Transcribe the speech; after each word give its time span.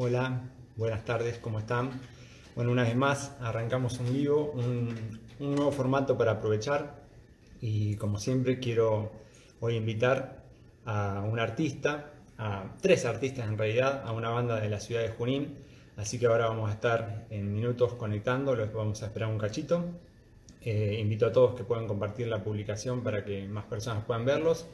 Hola, 0.00 0.42
buenas 0.76 1.04
tardes, 1.04 1.38
¿cómo 1.38 1.58
están? 1.58 1.90
Bueno, 2.54 2.70
una 2.70 2.84
vez 2.84 2.94
más 2.94 3.32
arrancamos 3.40 3.98
un 3.98 4.12
vivo, 4.12 4.52
un, 4.52 4.94
nuevo 5.40 5.72
formato 5.72 6.16
para 6.16 6.30
aprovechar 6.30 7.02
y 7.60 7.96
como 7.96 8.20
siempre 8.20 8.60
quiero 8.60 9.10
hoy 9.58 9.74
invitar 9.74 10.44
a 10.84 11.24
un 11.28 11.40
artista, 11.40 12.12
a 12.38 12.76
tres 12.80 13.06
artistas 13.06 13.48
en 13.48 13.58
realidad, 13.58 14.04
a 14.04 14.12
una 14.12 14.28
banda 14.30 14.60
de 14.60 14.68
la 14.68 14.78
ciudad 14.78 15.02
de 15.02 15.08
Junín, 15.08 15.58
así 15.96 16.16
que 16.16 16.26
ahora 16.26 16.46
vamos 16.46 16.70
a 16.70 16.74
estar 16.74 17.26
en 17.30 17.52
minutos 17.52 17.94
conectando, 17.94 18.54
los 18.54 18.72
vamos 18.72 19.02
a 19.02 19.06
esperar 19.06 19.28
un 19.28 19.38
cachito. 19.38 19.84
Eh, 20.62 20.96
invito 21.00 21.26
a 21.26 21.32
todos 21.32 21.56
que 21.56 21.64
puedan 21.64 21.88
compartir 21.88 22.28
la 22.28 22.44
publicación 22.44 23.02
para 23.02 23.24
que 23.24 23.48
más 23.48 23.64
personas 23.64 24.04
puedan 24.04 24.24
verlos. 24.24 24.68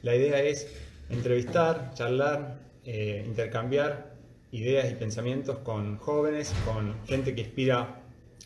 La 0.00 0.16
idea 0.16 0.40
es 0.40 0.74
entrevistar, 1.10 1.92
charlar, 1.92 2.60
eh, 2.86 3.22
intercambiar 3.26 4.09
ideas 4.52 4.90
y 4.90 4.94
pensamientos 4.94 5.58
con 5.58 5.98
jóvenes, 5.98 6.52
con 6.64 7.04
gente 7.06 7.34
que 7.34 7.42
inspira 7.42 8.02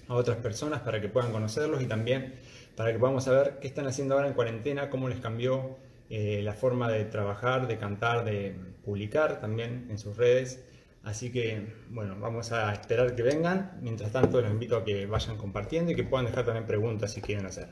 a 0.08 0.14
otras 0.14 0.36
personas 0.38 0.80
para 0.80 1.00
que 1.00 1.08
puedan 1.08 1.32
conocerlos 1.32 1.82
y 1.82 1.86
también 1.86 2.34
para 2.76 2.92
que 2.92 2.98
podamos 2.98 3.24
saber 3.24 3.58
qué 3.60 3.68
están 3.68 3.86
haciendo 3.86 4.14
ahora 4.14 4.28
en 4.28 4.34
cuarentena, 4.34 4.90
cómo 4.90 5.08
les 5.08 5.20
cambió 5.20 5.76
eh, 6.10 6.42
la 6.42 6.52
forma 6.52 6.90
de 6.90 7.04
trabajar, 7.04 7.66
de 7.66 7.78
cantar, 7.78 8.24
de 8.24 8.54
publicar 8.84 9.40
también 9.40 9.86
en 9.90 9.98
sus 9.98 10.16
redes. 10.16 10.64
Así 11.02 11.30
que, 11.30 11.74
bueno, 11.90 12.16
vamos 12.18 12.52
a 12.52 12.72
esperar 12.72 13.14
que 13.14 13.22
vengan. 13.22 13.78
Mientras 13.82 14.10
tanto, 14.10 14.40
los 14.40 14.50
invito 14.50 14.76
a 14.76 14.84
que 14.84 15.06
vayan 15.06 15.36
compartiendo 15.36 15.92
y 15.92 15.94
que 15.94 16.04
puedan 16.04 16.26
dejar 16.26 16.44
también 16.44 16.66
preguntas 16.66 17.12
si 17.12 17.20
quieren 17.20 17.46
hacer. 17.46 17.68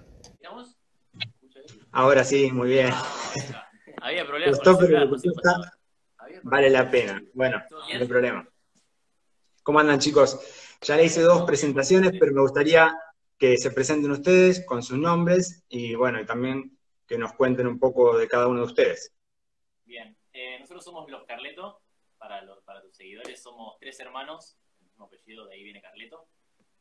Ahora 1.90 2.24
sí, 2.24 2.50
muy 2.52 2.68
bien. 2.68 2.90
Había 4.02 4.26
problemas 4.26 4.60
vale 6.42 6.70
la 6.70 6.90
pena. 6.90 7.22
Bueno, 7.34 7.62
no 7.70 7.84
hay 7.84 8.06
problema. 8.06 8.48
¿Cómo 9.62 9.78
andan 9.78 9.98
chicos? 9.98 10.38
Ya 10.80 10.96
le 10.96 11.04
hice 11.04 11.22
dos 11.22 11.42
presentaciones, 11.42 12.12
pero 12.18 12.32
me 12.32 12.40
gustaría 12.40 12.96
que 13.38 13.56
se 13.56 13.70
presenten 13.70 14.10
ustedes 14.10 14.64
con 14.66 14.82
sus 14.82 14.98
nombres 14.98 15.64
y 15.68 15.94
bueno, 15.94 16.20
y 16.20 16.26
también 16.26 16.78
que 17.06 17.18
nos 17.18 17.32
cuenten 17.34 17.66
un 17.66 17.78
poco 17.78 18.16
de 18.16 18.28
cada 18.28 18.48
uno 18.48 18.60
de 18.60 18.66
ustedes. 18.66 19.12
Bien, 19.84 20.16
eh, 20.32 20.58
nosotros 20.60 20.84
somos 20.84 21.10
los 21.10 21.24
Carleto, 21.24 21.80
para, 22.18 22.42
los, 22.42 22.62
para 22.62 22.80
tus 22.80 22.96
seguidores 22.96 23.42
somos 23.42 23.76
tres 23.78 23.98
hermanos, 24.00 24.56
el 24.78 24.86
mismo 24.86 25.04
apellido, 25.06 25.46
de 25.46 25.54
ahí 25.54 25.62
viene 25.62 25.82
Carleto. 25.82 26.28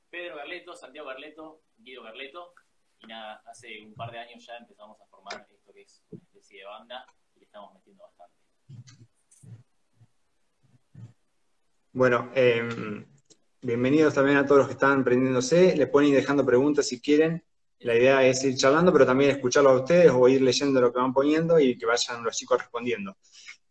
Pedro 0.09 0.35
Carleto, 0.35 0.75
Santiago 0.75 1.07
Carleto, 1.07 1.61
Guido 1.77 2.03
Carleto, 2.03 2.53
y 2.99 3.07
nada, 3.07 3.41
hace 3.45 3.81
un 3.81 3.93
par 3.95 4.11
de 4.11 4.19
años 4.19 4.45
ya 4.45 4.57
empezamos 4.57 4.99
a 5.01 5.05
formar 5.05 5.47
esto 5.49 5.73
que 5.73 5.81
es 5.81 6.03
una 6.11 6.21
especie 6.21 6.59
de 6.59 6.65
banda 6.65 7.05
y 7.35 7.39
le 7.39 7.45
estamos 7.45 7.73
metiendo 7.73 8.03
bastante. 8.03 8.40
Bueno, 11.93 12.31
em, 12.35 13.05
bienvenidos 13.61 14.13
también 14.13 14.37
a 14.37 14.45
todos 14.45 14.59
los 14.59 14.67
que 14.67 14.73
están 14.75 15.03
prendiéndose. 15.03 15.75
Le 15.75 15.87
pueden 15.87 16.11
ir 16.11 16.15
dejando 16.15 16.45
preguntas 16.45 16.87
si 16.87 17.01
quieren. 17.01 17.43
La 17.79 17.93
idea 17.93 18.25
es 18.25 18.41
ir 18.45 18.55
charlando, 18.55 18.93
pero 18.93 19.05
también 19.05 19.31
escucharlo 19.31 19.71
a 19.71 19.79
ustedes 19.81 20.09
o 20.09 20.25
ir 20.29 20.41
leyendo 20.41 20.79
lo 20.79 20.93
que 20.93 20.99
van 20.99 21.13
poniendo 21.13 21.59
y 21.59 21.77
que 21.77 21.85
vayan 21.85 22.23
los 22.23 22.37
chicos 22.37 22.59
respondiendo. 22.59 23.17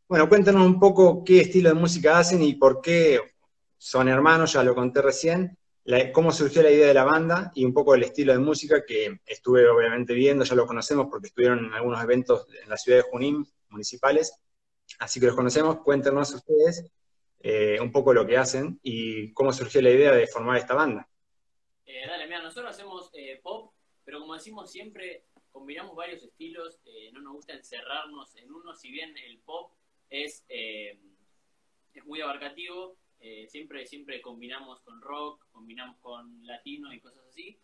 Bueno, 0.06 0.28
cuéntanos 0.28 0.66
un 0.66 0.78
poco 0.78 1.24
qué 1.24 1.40
estilo 1.40 1.70
de 1.70 1.76
música 1.76 2.18
hacen 2.18 2.42
y 2.42 2.56
por 2.56 2.82
qué 2.82 3.20
son 3.78 4.06
hermanos, 4.06 4.52
ya 4.52 4.62
lo 4.62 4.74
conté 4.74 5.00
recién, 5.00 5.56
cómo 6.12 6.30
surgió 6.30 6.62
la 6.62 6.70
idea 6.70 6.88
de 6.88 6.94
la 6.94 7.04
banda 7.04 7.50
y 7.54 7.64
un 7.64 7.72
poco 7.72 7.94
el 7.94 8.02
estilo 8.02 8.34
de 8.34 8.38
música 8.38 8.84
que 8.84 9.20
estuve 9.24 9.66
obviamente 9.66 10.12
viendo, 10.12 10.44
ya 10.44 10.54
lo 10.54 10.66
conocemos 10.66 11.06
porque 11.10 11.28
estuvieron 11.28 11.64
en 11.64 11.72
algunos 11.72 12.02
eventos 12.02 12.46
en 12.62 12.68
la 12.68 12.76
ciudad 12.76 12.98
de 12.98 13.10
Junín, 13.10 13.46
municipales, 13.70 14.34
así 14.98 15.20
que 15.20 15.26
los 15.26 15.36
conocemos, 15.36 15.78
cuéntenos 15.78 16.34
ustedes 16.34 16.84
eh, 17.42 17.80
un 17.80 17.90
poco 17.90 18.12
lo 18.12 18.26
que 18.26 18.36
hacen 18.36 18.78
y 18.82 19.32
cómo 19.32 19.50
surgió 19.50 19.80
la 19.80 19.90
idea 19.90 20.12
de 20.12 20.26
formar 20.26 20.58
esta 20.58 20.74
banda. 20.74 21.08
Eh, 21.86 22.06
dale, 22.06 22.26
mira, 22.26 22.42
nosotros 22.42 22.70
hacemos 22.70 23.10
eh, 23.14 23.40
pop, 23.42 23.72
pero 24.04 24.20
como 24.20 24.34
decimos 24.34 24.70
siempre, 24.70 25.24
combinamos 25.50 25.96
varios 25.96 26.22
estilos, 26.22 26.80
no 27.12 27.22
nos 27.22 27.32
gusta 27.32 27.54
encerrarnos 27.54 28.36
en 28.36 28.52
uno, 28.52 28.74
si 28.74 28.90
bien 28.90 29.16
el 29.16 29.38
pop 29.38 29.72
es, 30.10 30.44
es 30.48 32.04
muy 32.04 32.20
abarcativo, 32.20 32.96
siempre, 33.48 33.84
siempre 33.84 34.20
combinamos 34.20 34.80
con 34.82 35.00
rock, 35.00 35.44
combinamos 35.50 35.96
con 35.98 36.46
latino 36.46 36.92
y 36.92 37.00
cosas 37.00 37.26
así. 37.26 37.58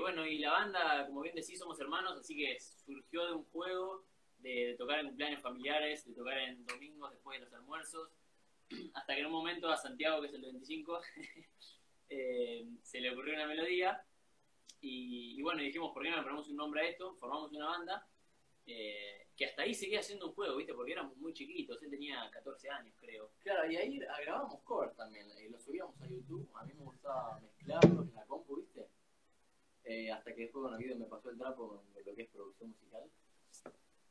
bueno, 0.00 0.26
y 0.26 0.38
la 0.38 0.50
banda, 0.50 1.06
como 1.06 1.22
bien 1.22 1.34
decís, 1.34 1.58
somos 1.58 1.80
hermanos, 1.80 2.18
así 2.18 2.36
que 2.36 2.58
surgió 2.60 3.26
de 3.26 3.32
un 3.32 3.44
juego 3.44 4.04
de 4.38 4.74
tocar 4.76 4.98
en 4.98 5.06
cumpleaños 5.06 5.40
familiares, 5.40 6.04
de 6.04 6.12
tocar 6.12 6.36
en 6.38 6.66
domingos 6.66 7.10
después 7.10 7.38
de 7.38 7.46
los 7.46 7.54
almuerzos 7.54 8.10
hasta 8.94 9.14
que 9.14 9.20
en 9.20 9.26
un 9.26 9.32
momento 9.32 9.68
a 9.68 9.76
Santiago, 9.76 10.20
que 10.20 10.28
es 10.28 10.34
el 10.34 10.42
25, 10.42 11.00
eh, 12.08 12.66
se 12.82 13.00
le 13.00 13.10
ocurrió 13.10 13.34
una 13.34 13.46
melodía 13.46 14.04
y, 14.80 15.40
bueno, 15.40 15.62
dijimos, 15.62 15.92
¿por 15.92 16.02
qué 16.02 16.10
no 16.10 16.16
le 16.16 16.22
ponemos 16.22 16.48
un 16.48 16.56
nombre 16.56 16.82
a 16.82 16.88
esto? 16.88 17.14
Formamos 17.14 17.50
una 17.52 17.66
banda 17.66 18.06
eh, 18.66 19.28
que 19.34 19.46
hasta 19.46 19.62
ahí 19.62 19.74
seguía 19.74 20.02
siendo 20.02 20.26
un 20.26 20.34
juego, 20.34 20.56
¿viste? 20.56 20.74
Porque 20.74 20.92
éramos 20.92 21.16
muy 21.16 21.32
chiquitos, 21.32 21.82
él 21.82 21.90
tenía 21.90 22.30
14 22.30 22.68
años, 22.68 22.94
creo. 23.00 23.30
Claro, 23.42 23.70
y 23.70 23.76
ahí 23.76 23.98
grabamos 23.98 24.60
cover 24.62 24.90
también, 24.94 25.26
y 25.42 25.48
lo 25.48 25.58
subíamos 25.58 25.98
a 26.02 26.06
YouTube, 26.06 26.48
a 26.54 26.64
mí 26.64 26.74
me 26.74 26.84
gustaba 26.84 27.40
mezclarlo 27.40 28.02
en 28.02 28.14
la 28.14 28.26
compu, 28.26 28.56
¿viste? 28.56 28.86
Eh, 29.84 30.10
hasta 30.10 30.34
que 30.34 30.42
después, 30.42 30.62
bueno, 30.62 30.78
Guido 30.78 30.96
me 30.96 31.06
pasó 31.06 31.30
el 31.30 31.38
trapo 31.38 31.68
con 31.68 32.04
lo 32.04 32.14
que 32.14 32.22
es 32.22 32.28
producción 32.28 32.70
musical. 32.70 33.10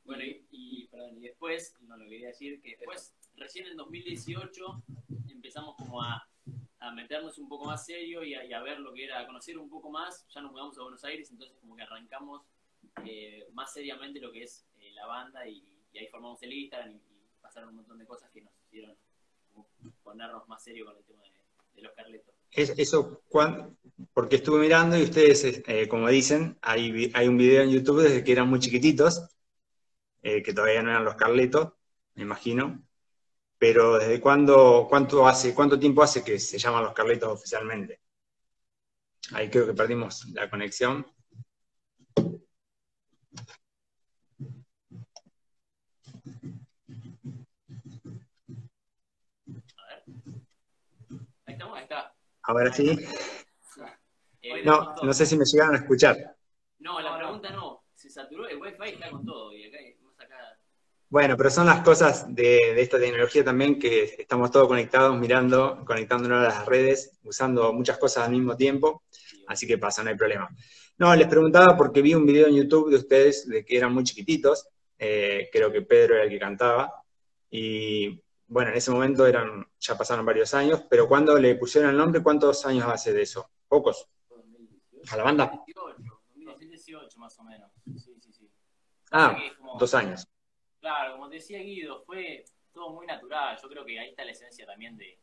Bueno, 0.05 0.23
y, 0.23 0.45
y, 0.51 0.87
perdón, 0.87 1.17
y 1.17 1.21
después, 1.21 1.75
no 1.81 1.97
lo 1.97 2.09
quería 2.09 2.27
decir, 2.27 2.61
que 2.61 2.75
después 2.77 3.13
recién 3.37 3.67
en 3.67 3.77
2018 3.77 4.83
empezamos 5.29 5.75
como 5.75 6.01
a, 6.01 6.27
meternos 6.95 7.37
un 7.37 7.47
poco 7.47 7.65
más 7.65 7.85
serio 7.85 8.25
y 8.25 8.33
a, 8.35 8.61
ver 8.61 8.79
lo 8.79 8.93
que 8.93 9.05
era, 9.05 9.21
a 9.21 9.25
conocer 9.25 9.57
un 9.57 9.69
poco 9.69 9.89
más. 9.89 10.27
Ya 10.27 10.41
nos 10.41 10.51
mudamos 10.51 10.77
a 10.77 10.81
Buenos 10.81 11.03
Aires, 11.05 11.31
entonces 11.31 11.55
como 11.61 11.77
que 11.77 11.83
arrancamos 11.83 12.41
eh, 13.05 13.47
más 13.53 13.71
seriamente 13.71 14.19
lo 14.19 14.33
que 14.33 14.43
es 14.43 14.65
eh, 14.79 14.91
la 14.93 15.05
banda 15.05 15.47
y, 15.47 15.63
ahí 15.97 16.07
formamos 16.07 16.41
el 16.43 16.51
Instagram 16.51 16.95
y, 16.95 16.99
pasaron 17.41 17.69
un 17.69 17.75
montón 17.77 17.99
de 17.99 18.05
cosas 18.05 18.29
que 18.31 18.41
nos 18.41 18.53
hicieron 18.65 18.95
ponernos 20.01 20.47
más 20.47 20.63
serio 20.63 20.85
con 20.85 20.97
el 20.97 21.03
tema 21.03 21.23
de, 21.75 21.81
los 21.81 21.93
Carletos. 21.93 22.33
eso, 22.51 23.21
porque 24.13 24.37
estuve 24.37 24.61
mirando 24.61 24.97
y 24.97 25.03
ustedes, 25.03 25.61
eh, 25.67 25.87
como 25.87 26.07
dicen, 26.07 26.57
hay, 26.61 27.11
hay 27.13 27.27
un 27.27 27.37
video 27.37 27.63
en 27.63 27.71
YouTube 27.71 28.01
desde 28.01 28.23
que 28.23 28.31
eran 28.31 28.49
muy 28.49 28.59
chiquititos, 28.59 29.27
que 30.23 30.53
todavía 30.53 30.81
no 30.81 30.89
eran 30.89 31.03
los 31.03 31.15
Carletos, 31.15 31.73
me 32.15 32.23
imagino, 32.23 32.81
pero 33.57 33.97
¿desde 33.97 34.21
cuándo, 34.21 34.87
cuánto 34.89 35.27
hace, 35.27 35.53
cuánto 35.53 35.77
tiempo 35.77 36.01
hace 36.01 36.23
que 36.23 36.39
se 36.39 36.57
llaman 36.57 36.83
los 36.83 36.93
Carlitos 36.93 37.29
oficialmente? 37.29 38.01
Ahí 39.33 39.49
creo 39.49 39.65
que 39.65 39.73
perdimos 39.73 40.25
la 40.33 40.49
conexión. 40.49 41.05
Ahí 51.45 51.53
estamos, 51.53 51.77
ahí 51.77 51.83
está. 51.83 52.13
Ahora 52.43 52.71
sí. 52.71 52.97
No, 54.65 54.95
no 55.03 55.13
sé 55.13 55.25
si 55.25 55.37
me 55.37 55.45
llegaron 55.45 55.75
a 55.75 55.79
escuchar. 55.79 56.35
No, 56.79 56.99
la 56.99 57.17
pregunta 57.17 57.49
no. 57.51 57.83
Se 57.93 58.09
saturó 58.09 58.47
el 58.47 58.57
wifi, 58.57 58.89
está 58.89 59.09
con 59.09 59.25
todo. 59.25 59.53
Y 59.53 59.67
acá 59.67 59.77
bueno, 61.13 61.37
pero 61.37 61.51
son 61.51 61.67
las 61.67 61.81
cosas 61.81 62.25
de, 62.33 62.81
esta 62.81 62.97
tecnología 62.97 63.43
también 63.43 63.77
que 63.77 64.15
estamos 64.17 64.49
todos 64.49 64.67
conectados, 64.67 65.15
mirando, 65.15 65.83
conectándonos 65.85 66.39
a 66.39 66.49
las 66.49 66.65
redes, 66.65 67.19
usando 67.23 67.71
muchas 67.71 67.99
cosas 67.99 68.25
al 68.25 68.31
mismo 68.31 68.57
tiempo, 68.57 69.03
así 69.45 69.67
que 69.67 69.77
pasa, 69.77 70.03
no 70.03 70.09
hay 70.09 70.15
problema. 70.15 70.49
No, 70.97 71.15
les 71.15 71.27
preguntaba 71.27 71.77
porque 71.77 72.01
vi 72.01 72.15
un 72.15 72.25
video 72.25 72.47
en 72.47 72.55
YouTube 72.55 72.89
de 72.89 72.95
ustedes 72.95 73.47
de 73.47 73.63
que 73.63 73.77
eran 73.77 73.93
muy 73.93 74.03
chiquititos, 74.03 74.67
eh, 74.97 75.49
creo 75.51 75.71
que 75.71 75.83
Pedro 75.83 76.15
era 76.15 76.23
el 76.23 76.31
que 76.31 76.39
cantaba, 76.39 76.91
y 77.51 78.19
bueno, 78.47 78.71
en 78.71 78.77
ese 78.77 78.89
momento 78.89 79.27
eran, 79.27 79.67
ya 79.79 79.95
pasaron 79.95 80.25
varios 80.25 80.51
años, 80.55 80.83
pero 80.89 81.07
cuando 81.07 81.37
le 81.37 81.53
pusieron 81.57 81.91
el 81.91 81.97
nombre, 81.97 82.23
¿cuántos 82.23 82.65
años 82.65 82.85
hace 82.87 83.13
de 83.13 83.21
eso? 83.21 83.51
¿Pocos? 83.67 84.09
¿A 85.11 85.15
la 85.15 85.23
banda? 85.23 85.63
2018 86.43 87.19
más 87.19 87.37
o 87.37 87.43
menos, 87.43 87.71
sí, 88.03 88.17
sí, 88.19 88.33
sí. 88.33 88.49
Ah, 89.11 89.37
dos 89.77 89.93
años. 89.93 90.27
Claro, 90.83 91.13
como 91.13 91.29
decía 91.29 91.59
Guido, 91.59 92.03
fue 92.03 92.43
todo 92.73 92.89
muy 92.89 93.07
natural. 93.07 93.57
Yo 93.61 93.69
creo 93.69 93.85
que 93.85 93.97
ahí 93.97 94.09
está 94.09 94.25
la 94.25 94.31
esencia 94.31 94.65
también 94.65 94.97
de, 94.97 95.17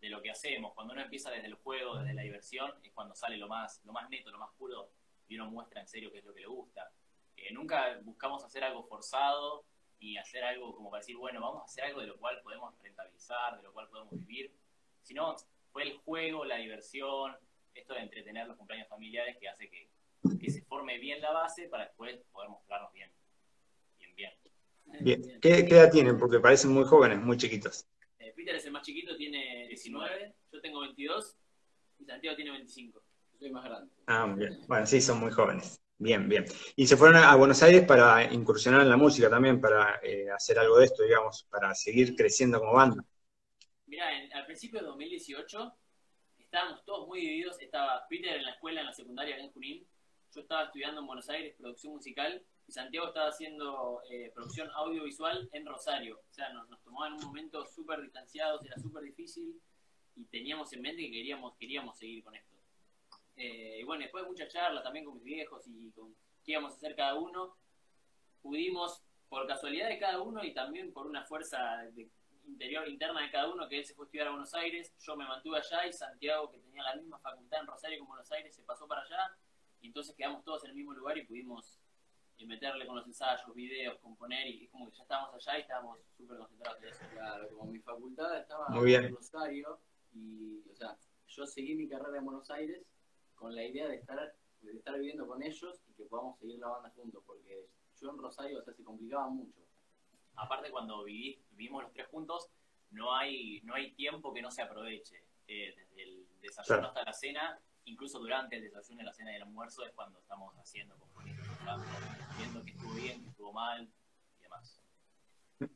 lo 0.00 0.20
que 0.20 0.32
hacemos. 0.32 0.74
Cuando 0.74 0.94
uno 0.94 1.02
empieza 1.02 1.30
desde 1.30 1.46
el 1.46 1.54
juego, 1.54 1.98
desde 1.98 2.12
la 2.12 2.22
diversión, 2.22 2.72
es 2.82 2.90
cuando 2.90 3.14
sale 3.14 3.36
lo 3.36 3.46
más, 3.46 3.80
lo 3.84 3.92
más 3.92 4.10
neto, 4.10 4.32
lo 4.32 4.38
más 4.38 4.50
puro, 4.58 4.90
y 5.28 5.36
uno 5.36 5.48
muestra 5.48 5.80
en 5.80 5.86
serio 5.86 6.10
qué 6.10 6.18
es 6.18 6.24
lo 6.24 6.34
que 6.34 6.40
le 6.40 6.48
gusta. 6.48 6.90
Eh, 7.36 7.52
nunca 7.52 8.00
buscamos 8.02 8.42
hacer 8.42 8.64
algo 8.64 8.82
forzado 8.82 9.64
y 10.00 10.16
hacer 10.16 10.42
algo 10.42 10.74
como 10.74 10.90
para 10.90 11.02
decir, 11.02 11.16
bueno, 11.16 11.40
vamos 11.40 11.62
a 11.62 11.66
hacer 11.66 11.84
algo 11.84 12.00
de 12.00 12.08
lo 12.08 12.16
cual 12.16 12.40
podemos 12.42 12.76
rentabilizar, 12.82 13.58
de 13.58 13.62
lo 13.62 13.72
cual 13.72 13.88
podemos 13.88 14.10
vivir. 14.10 14.52
Sino 15.02 15.36
fue 15.70 15.84
el 15.84 15.98
juego, 15.98 16.44
la 16.44 16.56
diversión, 16.56 17.36
esto 17.74 17.94
de 17.94 18.00
entretener 18.00 18.48
los 18.48 18.56
cumpleaños 18.56 18.88
familiares 18.88 19.36
que 19.38 19.48
hace 19.48 19.70
que, 19.70 19.88
que 20.40 20.50
se 20.50 20.62
forme 20.62 20.98
bien 20.98 21.20
la 21.20 21.30
base 21.30 21.68
para 21.68 21.84
después 21.84 22.18
poder 22.32 22.48
mostrarnos 22.48 22.92
bien. 22.92 23.15
Bien. 25.00 25.38
¿Qué, 25.40 25.58
edad 25.58 25.90
tienen? 25.90 26.18
Porque 26.18 26.40
parecen 26.40 26.72
muy 26.72 26.84
jóvenes, 26.84 27.20
muy 27.20 27.36
chiquitos. 27.36 27.86
Eh, 28.18 28.32
Peter 28.34 28.54
es 28.54 28.64
el 28.64 28.72
más 28.72 28.82
chiquito, 28.82 29.16
tiene 29.16 29.66
19, 29.68 30.34
yo 30.52 30.60
tengo 30.60 30.80
22 30.80 31.36
y 31.98 32.04
Santiago 32.04 32.36
tiene 32.36 32.52
25. 32.52 33.02
Yo 33.32 33.38
soy 33.38 33.50
más 33.50 33.64
grande. 33.64 33.92
Ah, 34.06 34.26
muy 34.26 34.38
bien. 34.38 34.60
Bueno, 34.66 34.86
sí, 34.86 35.00
son 35.00 35.20
muy 35.20 35.30
jóvenes. 35.30 35.80
Bien, 35.98 36.28
bien. 36.28 36.44
Y 36.76 36.86
se 36.86 36.96
fueron 36.96 37.16
a 37.16 37.34
Buenos 37.36 37.62
Aires 37.62 37.84
para 37.86 38.32
incursionar 38.32 38.82
en 38.82 38.90
la 38.90 38.96
música 38.96 39.30
también, 39.30 39.60
para 39.60 39.98
eh, 40.02 40.30
hacer 40.30 40.58
algo 40.58 40.78
de 40.78 40.86
esto, 40.86 41.02
digamos, 41.02 41.46
para 41.50 41.74
seguir 41.74 42.14
creciendo 42.14 42.58
como 42.58 42.74
banda. 42.74 43.02
Mira, 43.86 44.08
al 44.34 44.46
principio 44.46 44.80
de 44.80 44.86
2018 44.86 45.72
estábamos 46.38 46.84
todos 46.84 47.06
muy 47.06 47.20
divididos. 47.20 47.60
Estaba 47.60 48.06
Peter 48.08 48.36
en 48.36 48.44
la 48.44 48.52
escuela, 48.52 48.80
en 48.80 48.86
la 48.86 48.92
secundaria 48.92 49.38
en 49.38 49.50
Junín. 49.52 49.86
Yo 50.34 50.40
estaba 50.42 50.64
estudiando 50.64 51.00
en 51.00 51.06
Buenos 51.06 51.28
Aires 51.30 51.54
producción 51.56 51.94
musical 51.94 52.44
y 52.68 52.72
Santiago 52.72 53.08
estaba 53.08 53.28
haciendo 53.28 54.02
eh, 54.10 54.32
producción 54.34 54.68
audiovisual 54.72 55.48
en 55.52 55.66
Rosario. 55.66 56.20
O 56.28 56.34
sea, 56.34 56.52
nos, 56.52 56.68
nos 56.68 56.82
tomaba 56.82 57.08
en 57.08 57.14
un 57.14 57.24
momento 57.24 57.64
súper 57.64 58.02
distanciados, 58.02 58.64
era 58.64 58.76
súper 58.76 59.04
difícil 59.04 59.60
y 60.16 60.24
teníamos 60.24 60.72
en 60.72 60.82
mente 60.82 61.02
que 61.02 61.10
queríamos, 61.10 61.56
queríamos 61.56 61.96
seguir 61.96 62.24
con 62.24 62.34
esto. 62.34 62.56
Eh, 63.36 63.78
y 63.80 63.84
bueno, 63.84 64.02
después 64.02 64.24
de 64.24 64.30
muchas 64.30 64.52
charlas 64.52 64.82
también 64.82 65.04
con 65.04 65.14
mis 65.14 65.24
viejos 65.24 65.66
y 65.68 65.90
con 65.90 66.14
qué 66.44 66.52
íbamos 66.52 66.72
a 66.72 66.76
hacer 66.76 66.96
cada 66.96 67.14
uno, 67.14 67.56
pudimos, 68.42 69.02
por 69.28 69.46
casualidad 69.46 69.88
de 69.88 69.98
cada 69.98 70.20
uno 70.22 70.42
y 70.42 70.54
también 70.54 70.92
por 70.92 71.06
una 71.06 71.24
fuerza 71.24 71.84
interior 72.46 72.88
interna 72.88 73.22
de 73.22 73.30
cada 73.30 73.52
uno, 73.52 73.68
que 73.68 73.78
él 73.78 73.84
se 73.84 73.94
fue 73.94 74.04
a 74.04 74.06
estudiar 74.06 74.28
a 74.28 74.30
Buenos 74.30 74.54
Aires, 74.54 74.94
yo 75.00 75.16
me 75.16 75.26
mantuve 75.26 75.58
allá 75.58 75.86
y 75.86 75.92
Santiago, 75.92 76.50
que 76.50 76.58
tenía 76.58 76.82
la 76.82 76.94
misma 76.94 77.18
facultad 77.18 77.60
en 77.60 77.66
Rosario 77.66 77.98
como 77.98 78.10
Buenos 78.10 78.30
Aires, 78.32 78.54
se 78.54 78.62
pasó 78.62 78.86
para 78.86 79.02
allá 79.02 79.36
y 79.80 79.88
entonces 79.88 80.14
quedamos 80.16 80.44
todos 80.44 80.64
en 80.64 80.70
el 80.70 80.76
mismo 80.76 80.92
lugar 80.92 81.18
y 81.18 81.26
pudimos 81.26 81.78
eh, 82.38 82.46
meterle 82.46 82.86
con 82.86 82.96
los 82.96 83.06
ensayos, 83.06 83.54
videos, 83.54 83.98
componer 84.00 84.46
y 84.46 84.64
es 84.64 84.70
como 84.70 84.86
que 84.90 84.96
ya 84.96 85.02
estábamos 85.02 85.34
allá 85.34 85.58
y 85.58 85.60
estábamos 85.62 85.98
súper 86.16 86.38
concentrados 86.38 86.82
en 86.82 86.88
eso. 86.88 87.04
Claro, 87.12 87.48
como 87.50 87.70
mi 87.72 87.78
facultad 87.80 88.38
estaba 88.38 88.68
Muy 88.68 88.86
bien. 88.86 89.04
en 89.04 89.14
Rosario 89.14 89.80
y, 90.14 90.62
o 90.70 90.74
sea, 90.74 90.96
yo 91.28 91.46
seguí 91.46 91.74
mi 91.74 91.88
carrera 91.88 92.18
en 92.18 92.24
Buenos 92.24 92.50
Aires 92.50 92.82
con 93.34 93.54
la 93.54 93.64
idea 93.64 93.88
de 93.88 93.96
estar, 93.96 94.34
de 94.62 94.72
estar 94.72 94.94
viviendo 94.98 95.26
con 95.26 95.42
ellos 95.42 95.80
y 95.88 95.92
que 95.94 96.04
podamos 96.04 96.38
seguir 96.38 96.58
la 96.58 96.68
banda 96.68 96.90
juntos, 96.90 97.22
porque 97.26 97.66
yo 98.00 98.10
en 98.10 98.18
Rosario, 98.18 98.58
o 98.58 98.62
sea, 98.62 98.74
se 98.74 98.84
complicaba 98.84 99.28
mucho. 99.28 99.60
aparte 100.38 100.70
cuando 100.70 101.02
viví- 101.04 101.38
vivimos 101.52 101.82
los 101.82 101.92
tres 101.94 102.06
juntos, 102.08 102.48
no 102.90 103.14
hay, 103.14 103.60
no 103.62 103.74
hay 103.74 103.92
tiempo 103.92 104.32
que 104.34 104.42
no 104.42 104.50
se 104.50 104.60
aproveche. 104.62 105.22
Eh, 105.48 105.74
desde 105.76 106.02
el 106.02 106.26
desayuno 106.40 106.78
Claro. 106.80 106.88
hasta 106.88 107.04
la 107.04 107.12
cena, 107.12 107.60
incluso 107.86 108.18
durante 108.18 108.56
el 108.56 108.62
desayuno, 108.62 109.02
la 109.02 109.12
cena 109.12 109.32
y 109.32 109.36
el 109.36 109.42
almuerzo 109.42 109.84
es 109.84 109.92
cuando 109.94 110.18
estamos 110.18 110.54
haciendo, 110.58 110.96
componiendo, 110.98 111.42
viendo 112.38 112.62
que 112.64 112.70
estuvo 112.70 112.92
bien, 112.94 113.22
que 113.22 113.30
estuvo 113.30 113.52
mal 113.52 113.88
y 114.38 114.42
demás. 114.42 114.80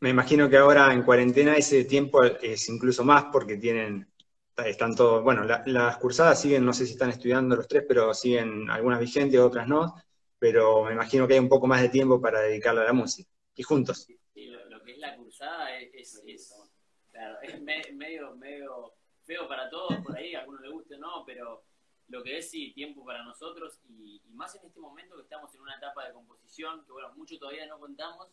Me 0.00 0.10
imagino 0.10 0.48
que 0.50 0.58
ahora 0.58 0.92
en 0.92 1.02
cuarentena 1.02 1.54
ese 1.56 1.84
tiempo 1.84 2.22
es 2.22 2.68
incluso 2.68 3.02
más 3.04 3.24
porque 3.32 3.56
tienen, 3.56 4.06
están 4.66 4.94
todos, 4.94 5.22
bueno, 5.24 5.44
la- 5.44 5.62
las 5.66 5.96
cursadas 5.96 6.40
siguen, 6.40 6.64
no 6.66 6.72
sé 6.72 6.84
si 6.84 6.92
están 6.92 7.10
estudiando 7.10 7.56
los 7.56 7.66
tres, 7.66 7.84
pero 7.88 8.12
siguen 8.12 8.68
algunas 8.70 9.00
vigentes, 9.00 9.40
otras 9.40 9.66
no, 9.66 9.94
pero 10.38 10.84
me 10.84 10.92
imagino 10.92 11.26
que 11.26 11.34
hay 11.34 11.38
un 11.40 11.48
poco 11.48 11.66
más 11.66 11.80
de 11.80 11.88
tiempo 11.88 12.20
para 12.20 12.40
dedicarle 12.40 12.82
a 12.82 12.84
la 12.84 12.92
música. 12.92 13.30
Y 13.54 13.62
juntos. 13.62 14.06
Y 14.34 14.46
lo, 14.46 14.68
lo 14.68 14.82
que 14.82 14.92
es 14.92 14.98
la 14.98 15.16
cursada 15.16 15.76
es, 15.78 15.90
es, 15.94 16.22
es- 16.26 16.70
claro, 17.10 17.38
es 17.42 17.60
me- 17.62 17.82
medio, 17.94 18.34
medio 18.36 18.94
feo 19.22 19.48
para 19.48 19.68
todos, 19.70 19.96
por 20.02 20.16
ahí, 20.16 20.34
a 20.34 20.40
algunos 20.40 20.60
les 20.62 20.72
guste 20.72 20.94
o 20.96 20.98
no, 20.98 21.24
pero 21.26 21.62
lo 22.10 22.22
que 22.24 22.38
es 22.38 22.50
sí, 22.50 22.72
tiempo 22.72 23.04
para 23.04 23.22
nosotros 23.22 23.80
y, 23.88 24.20
y 24.24 24.34
más 24.34 24.54
en 24.56 24.66
este 24.66 24.80
momento 24.80 25.16
que 25.16 25.22
estamos 25.22 25.54
en 25.54 25.60
una 25.60 25.76
etapa 25.76 26.06
de 26.06 26.12
composición, 26.12 26.84
que 26.84 26.92
bueno, 26.92 27.12
mucho 27.14 27.38
todavía 27.38 27.66
no 27.66 27.78
contamos, 27.78 28.28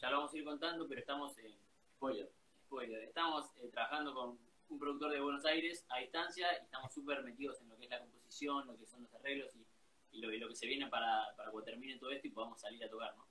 ya 0.00 0.10
lo 0.10 0.18
vamos 0.18 0.32
a 0.32 0.38
ir 0.38 0.44
contando, 0.44 0.88
pero 0.88 1.00
estamos 1.00 1.36
en 1.38 1.54
spoiler, 1.94 2.32
spoiler, 2.64 3.04
estamos 3.04 3.50
eh, 3.56 3.68
trabajando 3.70 4.14
con 4.14 4.38
un 4.70 4.78
productor 4.78 5.12
de 5.12 5.20
Buenos 5.20 5.44
Aires 5.44 5.84
a 5.90 5.98
distancia 5.98 6.46
y 6.58 6.64
estamos 6.64 6.92
súper 6.92 7.22
metidos 7.22 7.60
en 7.60 7.68
lo 7.68 7.76
que 7.76 7.84
es 7.84 7.90
la 7.90 8.00
composición, 8.00 8.66
lo 8.66 8.78
que 8.78 8.86
son 8.86 9.02
los 9.02 9.14
arreglos 9.14 9.54
y, 9.56 10.16
y 10.16 10.20
lo, 10.20 10.32
y 10.32 10.38
lo 10.38 10.48
que 10.48 10.54
se 10.54 10.66
viene 10.66 10.88
para, 10.88 11.26
para 11.36 11.50
cuando 11.50 11.70
termine 11.70 11.98
todo 11.98 12.10
esto 12.10 12.26
y 12.26 12.30
podamos 12.30 12.60
salir 12.60 12.82
a 12.84 12.88
tocar, 12.88 13.14
¿no? 13.16 13.26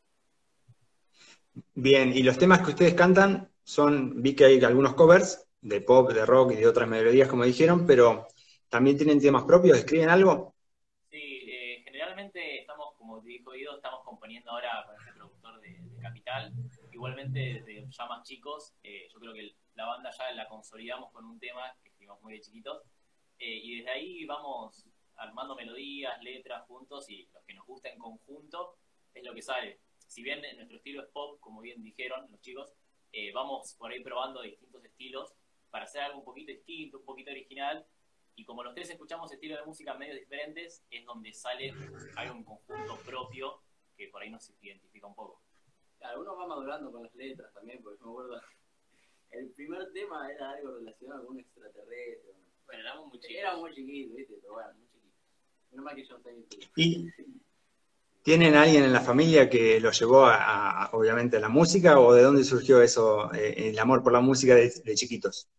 Bien, 1.73 2.15
y 2.15 2.21
los 2.21 2.37
temas 2.37 2.61
que 2.61 2.69
ustedes 2.69 2.93
cantan 2.93 3.51
son, 3.63 4.21
vi 4.21 4.35
que 4.35 4.45
hay 4.45 4.63
algunos 4.63 4.93
covers 4.93 5.47
de 5.61 5.81
pop, 5.81 6.11
de 6.11 6.23
rock 6.23 6.51
y 6.51 6.57
de 6.57 6.67
otras 6.67 6.87
melodías, 6.87 7.27
como 7.27 7.45
dijeron, 7.45 7.87
pero 7.87 8.27
también 8.69 8.97
tienen 8.97 9.19
temas 9.19 9.43
propios, 9.43 9.77
¿escriben 9.77 10.09
algo? 10.09 10.55
Sí, 11.09 11.45
eh, 11.47 11.81
generalmente 11.85 12.59
estamos, 12.59 12.95
como 12.97 13.21
te 13.21 13.29
dijo 13.29 13.51
Guido, 13.51 13.75
estamos 13.75 14.03
componiendo 14.03 14.51
ahora 14.51 14.85
con 14.85 14.95
este 14.95 15.13
productor 15.13 15.61
de, 15.61 15.69
de 15.69 16.01
Capital. 16.01 16.53
Igualmente, 16.91 17.39
desde 17.39 17.87
ya 17.89 18.05
más 18.05 18.27
chicos, 18.27 18.73
eh, 18.83 19.07
yo 19.11 19.19
creo 19.19 19.33
que 19.33 19.55
la 19.75 19.85
banda 19.85 20.11
ya 20.11 20.31
la 20.31 20.47
consolidamos 20.47 21.11
con 21.11 21.25
un 21.25 21.39
tema 21.39 21.73
que 21.81 21.89
escribimos 21.89 22.21
muy 22.21 22.33
de 22.33 22.41
chiquitos. 22.41 22.81
eh, 23.39 23.59
y 23.63 23.77
desde 23.77 23.91
ahí 23.91 24.25
vamos 24.25 24.85
armando 25.17 25.55
melodías, 25.55 26.21
letras 26.23 26.65
juntos 26.67 27.09
y 27.09 27.27
lo 27.33 27.41
que 27.45 27.53
nos 27.53 27.65
gusta 27.65 27.89
en 27.89 27.99
conjunto 27.99 28.77
es 29.13 29.23
lo 29.23 29.33
que 29.33 29.41
sale. 29.41 29.79
Si 30.07 30.23
bien 30.23 30.41
nuestro 30.55 30.77
estilo 30.77 31.01
es 31.01 31.09
pop, 31.09 31.39
como 31.39 31.61
bien 31.61 31.83
dijeron 31.83 32.27
los 32.31 32.41
chicos, 32.41 32.73
eh, 33.11 33.31
vamos 33.33 33.75
por 33.77 33.91
ahí 33.91 34.03
probando 34.03 34.41
distintos 34.41 34.83
estilos 34.83 35.33
para 35.69 35.85
hacer 35.85 36.01
algo 36.01 36.19
un 36.19 36.25
poquito 36.25 36.51
distinto, 36.51 36.99
un 36.99 37.05
poquito 37.05 37.31
original 37.31 37.85
y 38.37 38.45
como 38.45 38.63
los 38.63 38.75
tres 38.75 38.89
escuchamos 38.91 39.31
estilos 39.31 39.59
de 39.59 39.65
música 39.65 39.95
medio 39.95 40.13
diferentes, 40.13 40.83
es 40.91 41.05
donde 41.05 41.33
sale 41.33 41.73
algo 42.15 42.35
en 42.35 42.43
conjunto 42.43 42.97
propio 43.03 43.61
que 43.97 44.07
por 44.09 44.21
ahí 44.21 44.29
nos 44.29 44.49
identifica 44.61 45.07
un 45.07 45.15
poco. 45.15 45.41
Claro, 45.97 46.21
uno 46.21 46.37
va 46.37 46.45
madurando 46.45 46.91
con 46.91 47.01
las 47.01 47.15
letras 47.15 47.51
también, 47.51 47.81
porque 47.81 48.03
me 48.03 48.11
acuerdo, 48.11 48.39
el 49.31 49.49
primer 49.49 49.91
tema 49.91 50.31
era 50.31 50.51
algo 50.51 50.75
relacionado 50.75 51.25
con 51.25 51.33
un 51.33 51.39
extraterrestre. 51.41 52.31
¿no? 52.31 52.45
Bueno, 52.67 52.81
éramos 52.83 53.07
muy 53.07 53.19
chicos. 53.19 53.37
Era 53.37 53.57
muy 53.57 53.73
chiquito, 53.73 54.15
¿viste? 54.15 54.35
Pero 54.39 54.53
bueno, 54.53 54.73
muy 54.75 54.87
chiquito. 54.87 55.15
Menos 55.71 55.85
mal 55.85 55.95
que 55.95 56.05
yo 56.05 56.17
¿Y 56.75 57.09
tienen 58.21 58.53
alguien 58.53 58.83
en 58.83 58.93
la 58.93 59.01
familia 59.01 59.49
que 59.49 59.79
los 59.79 59.99
llevó 59.99 60.25
a, 60.25 60.83
a, 60.83 60.89
obviamente, 60.91 61.37
a 61.37 61.39
la 61.39 61.49
música 61.49 61.99
o 61.99 62.13
de 62.13 62.21
dónde 62.21 62.43
surgió 62.43 62.83
eso, 62.83 63.33
eh, 63.33 63.69
el 63.69 63.79
amor 63.79 64.03
por 64.03 64.13
la 64.13 64.21
música 64.21 64.53
de, 64.53 64.69
de 64.69 64.95
chiquitos? 64.95 65.49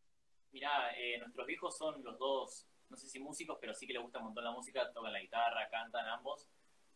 Mirá, 0.53 0.97
eh, 0.97 1.19
nuestros 1.19 1.47
viejos 1.47 1.77
son 1.77 2.05
los 2.05 2.19
dos, 2.19 2.67
no 2.67 2.68
sé 2.99 3.09
si 3.09 3.19
músicos, 3.19 3.59
pero 3.61 3.73
sí 3.73 3.87
que 3.87 3.95
les 3.95 4.03
gusta 4.03 4.19
un 4.19 4.27
montón 4.27 4.45
la 4.45 4.53
música, 4.53 4.93
tocan 4.93 5.13
la 5.13 5.21
guitarra, 5.21 5.69
cantan 5.71 6.07
ambos, 6.07 6.49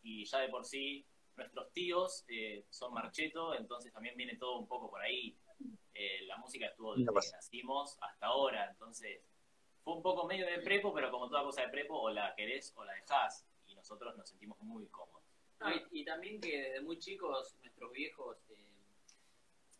y 0.03 0.25
ya 0.25 0.39
de 0.39 0.49
por 0.49 0.65
sí 0.65 1.05
nuestros 1.35 1.71
tíos 1.71 2.25
eh, 2.27 2.65
son 2.69 2.93
marcheto, 2.93 3.55
entonces 3.55 3.91
también 3.91 4.15
viene 4.15 4.35
todo 4.37 4.59
un 4.59 4.67
poco 4.67 4.89
por 4.89 5.01
ahí. 5.01 5.35
Eh, 5.95 6.25
la 6.25 6.37
música 6.37 6.67
estuvo 6.67 6.95
desde 6.95 7.11
que 7.11 7.31
nacimos 7.31 7.97
hasta 8.01 8.27
ahora, 8.27 8.69
entonces 8.69 9.21
fue 9.83 9.95
un 9.95 10.01
poco 10.01 10.27
medio 10.27 10.45
de 10.45 10.59
prepo, 10.59 10.93
pero 10.93 11.11
como 11.11 11.29
toda 11.29 11.43
cosa 11.43 11.61
de 11.63 11.69
prepo, 11.69 11.99
o 11.99 12.09
la 12.09 12.33
querés 12.35 12.73
o 12.75 12.83
la 12.83 12.93
dejás, 12.93 13.45
y 13.67 13.75
nosotros 13.75 14.15
nos 14.17 14.29
sentimos 14.29 14.59
muy 14.61 14.87
cómodos. 14.87 15.23
No, 15.59 15.71
y, 15.71 16.01
y 16.01 16.05
también 16.05 16.41
que 16.41 16.61
desde 16.61 16.81
muy 16.81 16.99
chicos 16.99 17.55
nuestros 17.61 17.91
viejos 17.91 18.37
eh, 18.49 18.72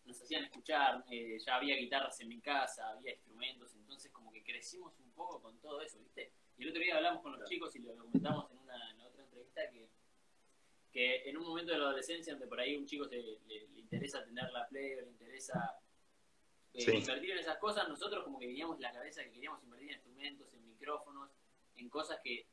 nos 0.06 0.20
hacían 0.20 0.44
escuchar, 0.44 1.04
eh, 1.10 1.38
ya 1.44 1.56
había 1.56 1.76
guitarras 1.76 2.20
en 2.20 2.28
mi 2.28 2.40
casa, 2.40 2.88
había 2.90 3.12
instrumentos, 3.12 3.74
entonces 3.74 4.10
como 4.12 4.30
que 4.32 4.42
crecimos 4.42 4.98
un 5.00 5.10
poco 5.12 5.40
con 5.40 5.58
todo 5.58 5.80
eso, 5.80 5.98
¿viste? 5.98 6.32
Y 6.58 6.62
el 6.64 6.70
otro 6.70 6.80
día 6.82 6.96
hablamos 6.96 7.22
con 7.22 7.38
los 7.38 7.48
chicos 7.48 7.74
y 7.76 7.80
lo 7.80 7.96
comentamos 7.96 8.50
en 8.50 8.58
una 8.58 8.90
en 8.90 9.00
otra 9.00 9.22
entrevista 9.24 9.62
que, 9.70 9.88
que 10.92 11.28
en 11.28 11.36
un 11.36 11.44
momento 11.44 11.72
de 11.72 11.78
la 11.78 11.84
adolescencia 11.86 12.32
donde 12.34 12.46
por 12.46 12.60
ahí 12.60 12.76
un 12.76 12.86
chico 12.86 13.06
se- 13.08 13.16
le, 13.46 13.68
le 13.68 13.80
interesa 13.80 14.24
tener 14.24 14.50
la 14.52 14.68
play 14.68 14.94
o 14.94 15.00
le 15.02 15.08
interesa 15.08 15.78
eh, 16.74 16.80
Sí. 16.80 16.90
invertir 16.96 17.30
en 17.32 17.38
esas 17.38 17.58
cosas, 17.58 17.88
nosotros 17.88 18.24
como 18.24 18.38
que 18.38 18.46
teníamos 18.46 18.78
la 18.80 18.92
cabeza 18.92 19.22
que 19.24 19.30
queríamos 19.32 19.62
invertir 19.62 19.88
en 19.90 19.94
instrumentos, 19.94 20.52
en 20.54 20.66
micrófonos, 20.68 21.30
en 21.76 21.88
cosas 21.88 22.18
que 22.22 22.46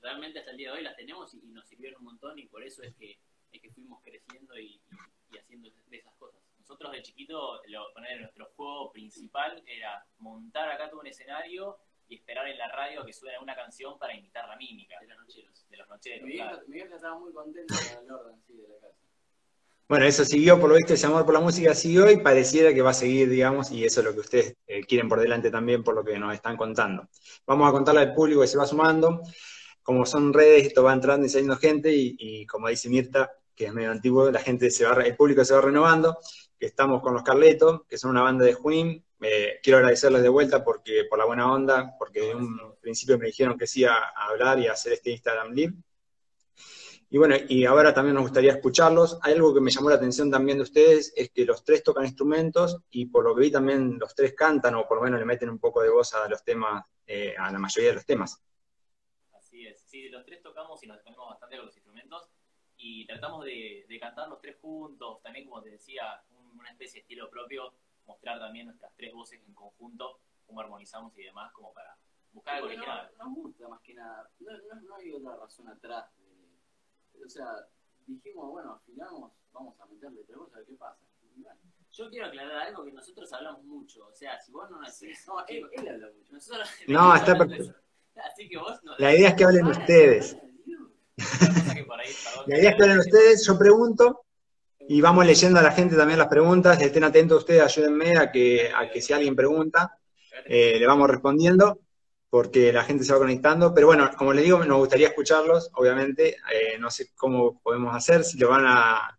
realmente 0.00 0.40
hasta 0.40 0.50
el 0.50 0.56
día 0.56 0.72
de 0.72 0.78
hoy 0.78 0.82
las 0.84 0.96
tenemos 0.96 1.32
y, 1.34 1.38
y 1.38 1.50
nos 1.52 1.66
sirvieron 1.68 2.00
un 2.00 2.06
montón 2.06 2.38
y 2.38 2.46
por 2.46 2.62
eso 2.64 2.82
es 2.82 2.94
que, 2.96 3.18
es 3.52 3.60
que 3.62 3.70
fuimos 3.70 4.02
creciendo 4.02 4.58
y, 4.58 4.64
y- 4.66 4.80
y 5.34 5.38
haciendo 5.38 5.70
de 5.88 5.96
esas 5.96 6.14
cosas. 6.16 6.41
Nosotros 6.62 6.92
de 6.92 7.02
chiquito, 7.02 7.60
lo, 7.66 7.92
poner 7.92 8.20
nuestro 8.20 8.46
juego 8.56 8.92
principal 8.92 9.60
era 9.66 10.06
montar 10.18 10.70
acá 10.70 10.88
todo 10.88 11.00
un 11.00 11.08
escenario 11.08 11.76
y 12.08 12.14
esperar 12.14 12.46
en 12.46 12.56
la 12.56 12.68
radio 12.68 13.04
que 13.04 13.12
suene 13.12 13.36
una 13.40 13.56
canción 13.56 13.98
para 13.98 14.14
imitar 14.14 14.48
la 14.48 14.56
mímica 14.56 14.94
De 15.00 15.08
los 15.08 15.18
nocheros. 15.18 15.66
de 15.68 15.76
los 15.76 15.88
nocheros. 15.88 16.22
Mi 16.22 16.32
vieja, 16.34 16.50
claro. 16.50 16.62
mi 16.68 16.74
vieja 16.74 16.94
estaba 16.94 17.18
muy 17.18 17.32
contenta 17.32 17.74
con 17.74 18.04
el 18.04 18.10
orden 18.12 18.42
sí, 18.46 18.52
de 18.54 18.68
la 18.68 18.74
casa. 18.80 18.96
Bueno, 19.88 20.04
eso 20.04 20.24
siguió, 20.24 20.60
por 20.60 20.68
lo 20.70 20.76
visto, 20.76 20.94
ese 20.94 21.06
amor 21.06 21.24
por 21.24 21.34
la 21.34 21.40
música 21.40 21.74
siguió 21.74 22.08
y 22.08 22.22
pareciera 22.22 22.72
que 22.72 22.80
va 22.80 22.90
a 22.90 22.94
seguir, 22.94 23.28
digamos, 23.28 23.72
y 23.72 23.84
eso 23.84 23.98
es 24.00 24.06
lo 24.06 24.14
que 24.14 24.20
ustedes 24.20 24.56
eh, 24.68 24.84
quieren 24.84 25.08
por 25.08 25.18
delante 25.18 25.50
también 25.50 25.82
por 25.82 25.96
lo 25.96 26.04
que 26.04 26.16
nos 26.16 26.32
están 26.32 26.56
contando. 26.56 27.08
Vamos 27.44 27.68
a 27.68 27.72
contarle 27.72 28.02
al 28.02 28.14
público 28.14 28.42
que 28.42 28.46
se 28.46 28.56
va 28.56 28.66
sumando. 28.66 29.20
Como 29.82 30.06
son 30.06 30.32
redes, 30.32 30.68
esto 30.68 30.84
va 30.84 30.92
entrando 30.92 31.26
y 31.26 31.28
saliendo 31.28 31.56
gente 31.56 31.92
y, 31.92 32.14
y 32.16 32.46
como 32.46 32.68
dice 32.68 32.88
Mirta, 32.88 33.32
que 33.54 33.66
es 33.66 33.72
medio 33.72 33.90
antiguo, 33.90 34.30
la 34.30 34.40
gente 34.40 34.70
se 34.70 34.84
va, 34.84 35.02
el 35.02 35.16
público 35.16 35.44
se 35.44 35.54
va 35.54 35.60
renovando, 35.60 36.18
estamos 36.66 37.02
con 37.02 37.14
los 37.14 37.22
Carletos, 37.22 37.82
que 37.88 37.98
son 37.98 38.10
una 38.12 38.22
banda 38.22 38.44
de 38.44 38.54
Junín. 38.54 39.04
Eh, 39.20 39.60
quiero 39.62 39.78
agradecerles 39.78 40.22
de 40.22 40.28
vuelta 40.28 40.64
porque, 40.64 41.04
por 41.08 41.18
la 41.18 41.24
buena 41.24 41.52
onda, 41.52 41.94
porque 41.98 42.20
de 42.20 42.34
un 42.34 42.76
principio 42.80 43.18
me 43.18 43.26
dijeron 43.26 43.56
que 43.56 43.66
sí 43.66 43.84
a, 43.84 43.94
hablar 44.14 44.58
y 44.58 44.68
hacer 44.68 44.94
este 44.94 45.10
Instagram 45.10 45.52
Live. 45.52 45.74
Y 47.10 47.18
bueno, 47.18 47.36
y 47.48 47.66
ahora 47.66 47.92
también 47.92 48.14
nos 48.14 48.24
gustaría 48.24 48.52
escucharlos. 48.52 49.18
Hay 49.22 49.34
algo 49.34 49.52
que 49.52 49.60
me 49.60 49.70
llamó 49.70 49.90
la 49.90 49.96
atención 49.96 50.30
también 50.30 50.58
de 50.58 50.62
ustedes, 50.62 51.12
es 51.14 51.30
que 51.30 51.44
los 51.44 51.62
tres 51.62 51.82
tocan 51.82 52.04
instrumentos 52.04 52.78
y 52.90 53.06
por 53.06 53.24
lo 53.24 53.34
que 53.34 53.42
vi 53.42 53.50
también 53.50 53.98
los 53.98 54.14
tres 54.14 54.34
cantan 54.34 54.74
o 54.76 54.88
por 54.88 54.96
lo 54.96 55.04
menos 55.04 55.20
le 55.20 55.26
meten 55.26 55.50
un 55.50 55.58
poco 55.58 55.82
de 55.82 55.90
voz 55.90 56.14
a 56.14 56.26
los 56.28 56.42
temas, 56.42 56.84
eh, 57.06 57.34
a 57.36 57.52
la 57.52 57.58
mayoría 57.58 57.90
de 57.90 57.96
los 57.96 58.06
temas. 58.06 58.42
Así 59.32 59.66
es, 59.66 59.82
sí, 59.82 60.08
los 60.08 60.24
tres 60.24 60.42
tocamos 60.42 60.82
y 60.82 60.86
nos 60.86 60.96
dependemos 60.96 61.28
bastante 61.28 61.56
de 61.56 61.62
los 61.62 61.76
instrumentos 61.76 62.30
y 62.82 63.06
tratamos 63.06 63.44
de, 63.44 63.86
cantar 64.00 64.28
los 64.28 64.40
tres 64.40 64.56
juntos, 64.60 65.22
también 65.22 65.46
como 65.46 65.62
te 65.62 65.70
decía, 65.70 66.20
una 66.62 66.70
especie 66.70 66.94
de 66.94 67.00
estilo 67.02 67.28
propio, 67.28 67.74
mostrar 68.06 68.38
también 68.38 68.66
nuestras 68.66 68.92
tres 68.96 69.12
voces 69.12 69.40
en 69.46 69.54
conjunto, 69.54 70.18
cómo 70.46 70.60
armonizamos 70.60 71.16
y 71.18 71.24
demás, 71.24 71.52
como 71.52 71.72
para 71.72 71.96
buscar 72.32 72.56
algo 72.56 72.68
original. 72.68 73.10
No, 73.18 73.26
nos 73.26 73.34
gusta 73.34 73.68
más 73.68 73.80
que 73.82 73.94
nada, 73.94 74.30
no, 74.40 74.80
no 74.80 74.96
hay 74.96 75.12
otra 75.12 75.36
razón 75.36 75.68
atrás 75.68 76.06
o 77.24 77.28
sea, 77.28 77.66
dijimos, 78.06 78.50
bueno, 78.50 78.72
afilamos, 78.72 79.32
vamos 79.52 79.78
a 79.80 79.86
meterle 79.86 80.22
tres 80.26 80.38
a 80.52 80.56
ver 80.56 80.66
qué 80.66 80.74
pasa. 80.74 80.98
Yo 81.92 82.08
quiero 82.08 82.26
aclarar 82.26 82.68
algo 82.68 82.84
que 82.84 82.92
nosotros 82.92 83.30
hablamos 83.32 83.64
mucho. 83.64 84.06
O 84.06 84.14
sea, 84.14 84.40
si 84.40 84.50
vos 84.50 84.70
no 84.70 84.80
nacés. 84.80 85.26
No, 85.26 85.44
él, 85.46 85.68
él 85.72 85.88
habla 85.88 86.08
mucho. 86.16 86.32
Nosotros 86.32 86.68
no, 86.88 87.14
está 87.14 87.36
perfecto. 87.36 87.74
Así 88.16 88.48
que 88.48 88.56
vos 88.56 88.82
no. 88.82 88.96
La 88.98 89.14
idea 89.14 89.28
es 89.28 89.34
que 89.34 89.44
hablen 89.44 89.66
ustedes. 89.66 90.36
La 92.46 92.58
idea 92.58 92.70
es 92.70 92.76
que 92.76 92.82
hablen 92.82 92.98
ustedes, 93.06 93.46
yo 93.46 93.58
pregunto 93.58 94.24
y 94.88 95.00
vamos 95.00 95.26
leyendo 95.26 95.60
a 95.60 95.62
la 95.62 95.72
gente 95.72 95.96
también 95.96 96.18
las 96.18 96.28
preguntas. 96.28 96.80
Estén 96.80 97.04
atentos 97.04 97.38
ustedes, 97.38 97.62
ayúdenme 97.62 98.16
a 98.18 98.30
que, 98.30 98.70
a 98.74 98.90
que 98.90 99.00
si 99.00 99.12
alguien 99.12 99.36
pregunta, 99.36 99.98
eh, 100.44 100.78
le 100.78 100.86
vamos 100.86 101.08
respondiendo 101.08 101.80
porque 102.28 102.72
la 102.72 102.84
gente 102.84 103.04
se 103.04 103.12
va 103.12 103.18
conectando. 103.18 103.74
Pero 103.74 103.88
bueno, 103.88 104.10
como 104.16 104.32
les 104.32 104.44
digo, 104.44 104.64
nos 104.64 104.78
gustaría 104.78 105.08
escucharlos, 105.08 105.70
obviamente. 105.74 106.36
Eh, 106.52 106.78
no 106.78 106.90
sé 106.90 107.12
cómo 107.14 107.60
podemos 107.60 107.94
hacer, 107.94 108.24
si 108.24 108.38
le 108.38 108.46
van 108.46 108.64
a, 108.66 109.18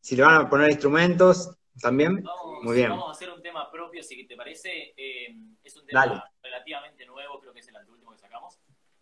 si 0.00 0.16
le 0.16 0.22
van 0.22 0.34
a 0.36 0.50
poner 0.50 0.70
instrumentos 0.70 1.56
también. 1.80 2.22
Muy 2.62 2.76
bien. 2.76 2.90
Vamos 2.90 3.08
a 3.08 3.12
hacer 3.12 3.30
un 3.30 3.42
tema 3.42 3.70
propio, 3.70 4.02
si 4.02 4.26
te 4.26 4.36
parece. 4.36 4.94
Eh, 4.96 5.34
es 5.64 5.76
un 5.76 5.86
tema 5.86 6.24
relativamente 6.42 7.06
nuevo, 7.06 7.40
creo 7.40 7.52
que 7.52 7.60
es 7.60 7.68
el 7.68 7.76
último 7.88 8.12
que 8.12 8.18
sacamos. 8.18 8.58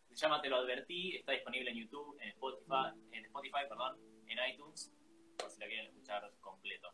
Se 0.09 0.17
llama 0.17 0.41
Te 0.41 0.49
lo 0.49 0.57
advertí, 0.57 1.17
está 1.17 1.33
disponible 1.33 1.71
en 1.71 1.79
YouTube, 1.79 2.17
en 2.21 2.29
Spotify, 2.29 2.95
en 3.13 3.25
Spotify, 3.25 3.61
perdón, 3.69 3.97
en 4.27 4.39
iTunes, 4.53 4.93
por 5.41 5.51
si 5.51 5.61
la 5.61 5.67
quieren 5.67 5.87
escuchar 5.87 6.33
completo. 6.41 6.89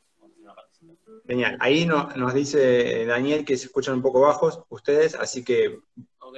Genial. 1.26 1.56
Ahí 1.60 1.86
nos 1.86 2.34
dice 2.34 3.04
Daniel 3.06 3.44
que 3.44 3.56
se 3.56 3.66
escuchan 3.66 3.94
un 3.94 4.02
poco 4.02 4.20
bajos 4.20 4.62
ustedes, 4.68 5.14
así 5.14 5.44
que 5.44 5.80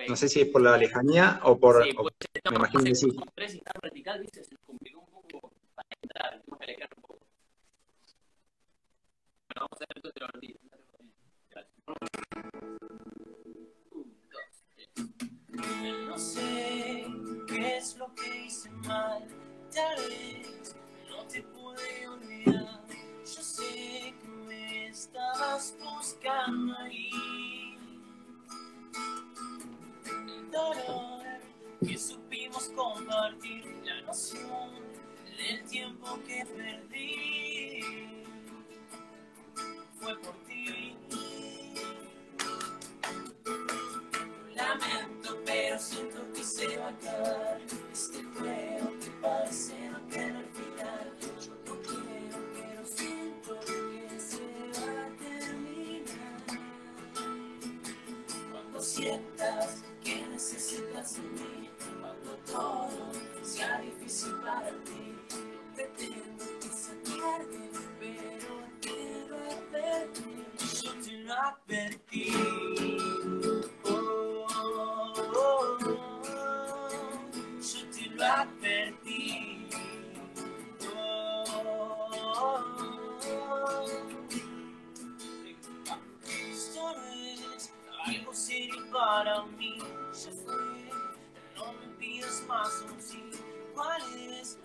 no 0.08 0.16
sé 0.16 0.28
si 0.28 0.40
es 0.40 0.48
por 0.48 0.62
la 0.62 0.76
lejanía 0.76 1.40
o 1.44 1.58
por... 1.58 1.84
Sí, 1.84 1.92
pues, 1.92 2.14
me 2.50 2.56
imagino 2.56 2.84
que 2.84 2.94
sí. 2.94 3.08
Tres 3.34 3.54
y 3.54 3.60
tan 3.60 3.74
vertical, 3.82 4.20
¿viste? 4.20 4.44
Se 4.44 4.56
complicó 4.64 5.00
un 5.00 5.22
poco 5.28 5.52
para 5.74 5.88
entrar, 6.00 6.40
tenemos 6.40 6.58
que 6.58 6.64
alejar 6.64 6.88
un 6.96 7.02
poco. 7.02 7.18
Bueno, 9.48 9.60
vamos 9.60 9.72
a 9.72 9.84
hacer 9.84 9.88
esto 9.96 10.10
de 10.14 10.20
lo 10.20 10.28
No 16.08 16.18
sé 16.18 17.06
qué 17.46 17.76
es 17.76 17.96
lo 17.96 18.14
que 18.14 18.46
hice 18.46 18.70
mal, 18.70 19.26
tal 19.72 19.96
vez 20.08 20.76
necesitas 60.98 61.14
de 61.14 61.22
mí, 61.22 61.70
cuando 62.00 62.30
todo 62.46 63.12
sea 63.42 63.80
difícil 63.80 64.34
para 64.44 64.70
ti, 64.84 65.14
no 65.30 65.74
pretendo 65.74 66.44
que 66.60 66.68
se 66.68 66.94
tarde, 66.96 67.70
pero 68.00 68.62
quiero 68.80 69.36
advertir. 69.36 70.46
Yo 70.82 70.90
te 71.00 71.12
lo 71.18 71.34
advertí. 71.34 72.78
para 88.98 89.44
mí 89.58 89.78
pidas 92.48 92.82
más 92.82 92.84
un 92.90 93.00
sí. 93.00 93.22
¿Cuál 93.74 94.02
es 94.40 94.58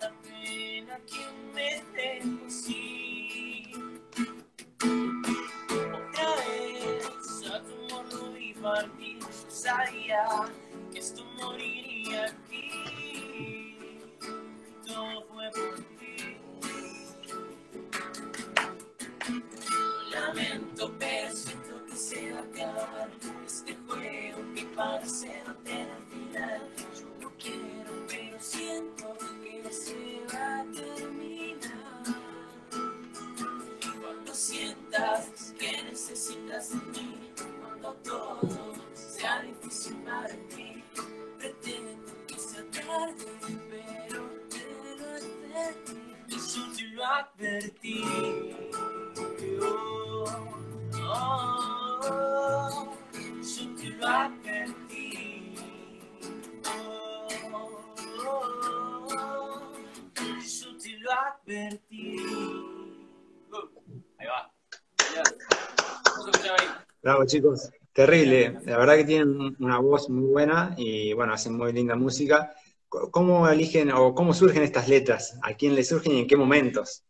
Bravo 67.02 67.26
chicos, 67.26 67.70
terrible. 67.92 68.58
La 68.64 68.78
verdad 68.78 68.96
que 68.96 69.04
tienen 69.04 69.56
una 69.58 69.78
voz 69.78 70.08
muy 70.08 70.30
buena 70.30 70.74
y 70.76 71.12
bueno, 71.12 71.32
hacen 71.32 71.56
muy 71.56 71.72
linda 71.72 71.96
música. 71.96 72.54
¿Cómo 72.88 73.48
eligen 73.48 73.90
o 73.90 74.14
cómo 74.14 74.32
surgen 74.34 74.62
estas 74.62 74.88
letras? 74.88 75.38
¿A 75.42 75.54
quién 75.54 75.74
le 75.74 75.84
surgen 75.84 76.12
y 76.12 76.20
en 76.20 76.26
qué 76.26 76.36
momentos? 76.36 77.04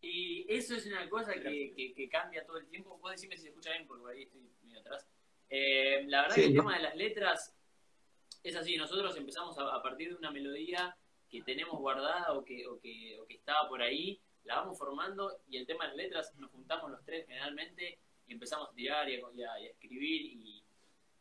Y 0.00 0.46
eso 0.48 0.74
es 0.74 0.86
una 0.86 1.08
cosa 1.10 1.34
que, 1.34 1.74
que, 1.76 1.94
que 1.94 2.08
cambia 2.08 2.44
todo 2.46 2.58
el 2.58 2.66
tiempo. 2.68 2.98
Puedes 3.00 3.20
decirme 3.20 3.36
si 3.36 3.42
se 3.42 3.48
escucha 3.48 3.70
bien, 3.70 3.86
porque 3.86 4.12
ahí 4.12 4.22
estoy. 4.22 4.55
Eh, 5.48 6.04
la 6.08 6.22
verdad 6.22 6.34
que 6.34 6.46
el 6.46 6.54
tema 6.54 6.76
de 6.76 6.82
las 6.82 6.96
letras 6.96 7.54
es 8.42 8.56
así, 8.56 8.76
nosotros 8.76 9.16
empezamos 9.16 9.56
a, 9.58 9.82
partir 9.82 10.10
de 10.10 10.14
una 10.14 10.30
melodía 10.30 10.96
que 11.28 11.42
tenemos 11.42 11.78
guardada 11.78 12.32
o 12.32 12.44
que, 12.44 12.66
o 12.66 12.78
que, 12.80 13.18
o 13.20 13.26
que 13.26 13.34
estaba 13.34 13.68
por 13.68 13.82
ahí, 13.82 14.20
la 14.44 14.56
vamos 14.56 14.78
formando 14.78 15.40
y 15.48 15.56
el 15.56 15.66
tema 15.66 15.84
de 15.84 15.88
las 15.88 15.96
letras 15.96 16.34
nos 16.36 16.50
juntamos 16.52 16.90
los 16.90 17.04
tres 17.04 17.26
generalmente 17.26 17.98
y 18.28 18.32
empezamos 18.32 18.70
a 18.70 18.74
tirar 18.74 19.08
y 19.08 19.16
a, 19.16 19.58
escribir 19.58 20.22
y, 20.22 20.64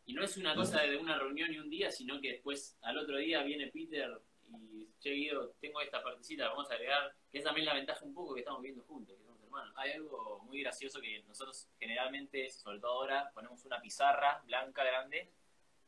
y, 0.05 0.13
no 0.13 0.23
es 0.23 0.37
una 0.37 0.55
cosa 0.55 0.81
de 0.83 0.97
una 0.97 1.17
reunión 1.17 1.51
y 1.51 1.57
un 1.57 1.69
día, 1.69 1.91
sino 1.91 2.21
que 2.21 2.33
después 2.33 2.77
al 2.81 2.97
otro 2.99 3.17
día 3.17 3.41
viene 3.41 3.71
Peter 3.71 4.21
y 4.43 4.87
che 4.99 5.11
Guido, 5.11 5.55
tengo 5.59 5.81
esta 5.81 6.03
partecita, 6.03 6.49
vamos 6.49 6.69
a 6.69 6.75
agregar, 6.75 7.11
que 7.31 7.39
es 7.39 7.43
también 7.43 7.65
la 7.65 7.73
ventaja 7.73 8.05
un 8.05 8.13
poco 8.13 8.35
que 8.35 8.41
estamos 8.41 8.61
viviendo 8.61 8.83
juntos 8.83 9.17
hay 9.75 9.91
algo 9.91 10.39
muy 10.43 10.61
gracioso 10.61 11.01
que 11.01 11.23
nosotros 11.27 11.69
generalmente, 11.79 12.49
sobre 12.49 12.79
todo 12.79 12.91
ahora, 12.91 13.31
ponemos 13.33 13.63
una 13.65 13.81
pizarra 13.81 14.41
blanca 14.45 14.83
grande 14.83 15.31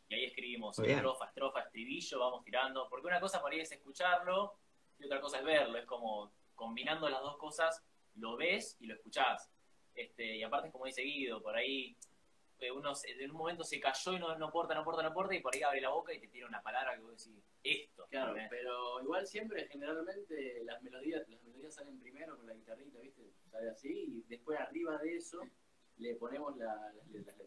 y 0.10 0.16
ahí 0.16 0.26
escribimos 0.26 0.80
estrofa, 0.80 1.26
estrofa, 1.26 1.60
estribillo, 1.62 2.20
vamos 2.20 2.44
tirando. 2.44 2.88
Porque 2.90 3.08
una 3.08 3.20
cosa 3.20 3.42
por 3.42 3.52
ahí 3.52 3.60
es 3.60 3.72
escucharlo 3.72 4.58
y 5.00 5.06
otra 5.06 5.20
cosa 5.20 5.40
es 5.40 5.46
verlo. 5.46 5.78
Es 5.78 5.86
como 5.86 6.32
combinando 6.56 7.10
las 7.10 7.22
dos 7.22 7.38
cosas, 7.38 7.84
lo 8.16 8.38
ves 8.38 8.78
y 8.80 8.88
lo 8.88 8.96
escuchás. 8.96 9.52
Este, 9.94 10.38
y 10.38 10.44
aparte 10.44 10.68
es 10.68 10.72
como 10.72 10.86
dice 10.86 11.02
Guido, 11.02 11.42
por 11.42 11.56
ahí 11.56 11.98
uno 12.74 12.94
se- 12.96 13.12
en 13.12 13.32
un 13.32 13.38
momento 13.38 13.64
se 13.64 13.80
cayó 13.80 14.14
y 14.14 14.20
no, 14.20 14.36
no 14.38 14.52
porta, 14.52 14.74
no 14.74 14.84
porta, 14.84 15.04
no 15.04 15.14
porta, 15.14 15.36
y 15.36 15.40
por 15.42 15.54
ahí 15.54 15.62
abre 15.62 15.82
la 15.82 15.90
boca 15.90 16.14
y 16.14 16.20
te 16.20 16.28
tira 16.28 16.48
una 16.48 16.62
palabra 16.62 16.96
que 16.96 17.02
vos 17.02 17.12
decís, 17.24 17.44
esto. 17.64 18.08
Claro, 18.10 18.36
pero 18.50 19.02
igual 19.02 19.28
siempre, 19.28 19.68
generalmente, 19.68 20.64
las 20.64 20.82
melodías, 20.82 21.28
las 21.30 21.42
melodías 21.44 21.76
salen 21.76 22.00
primero 22.00 22.36
con 22.38 22.48
la 22.48 22.54
guitarrita, 22.54 23.00
¿viste? 23.00 23.22
Sale 23.52 23.70
así, 23.70 23.90
y 24.08 24.22
después 24.28 24.60
arriba 24.60 24.98
de 24.98 25.16
eso 25.16 25.42
le 25.98 26.16
ponemos 26.16 26.56
la- 26.58 26.76
las, 26.76 26.96
las 26.96 27.08
letras. 27.08 27.38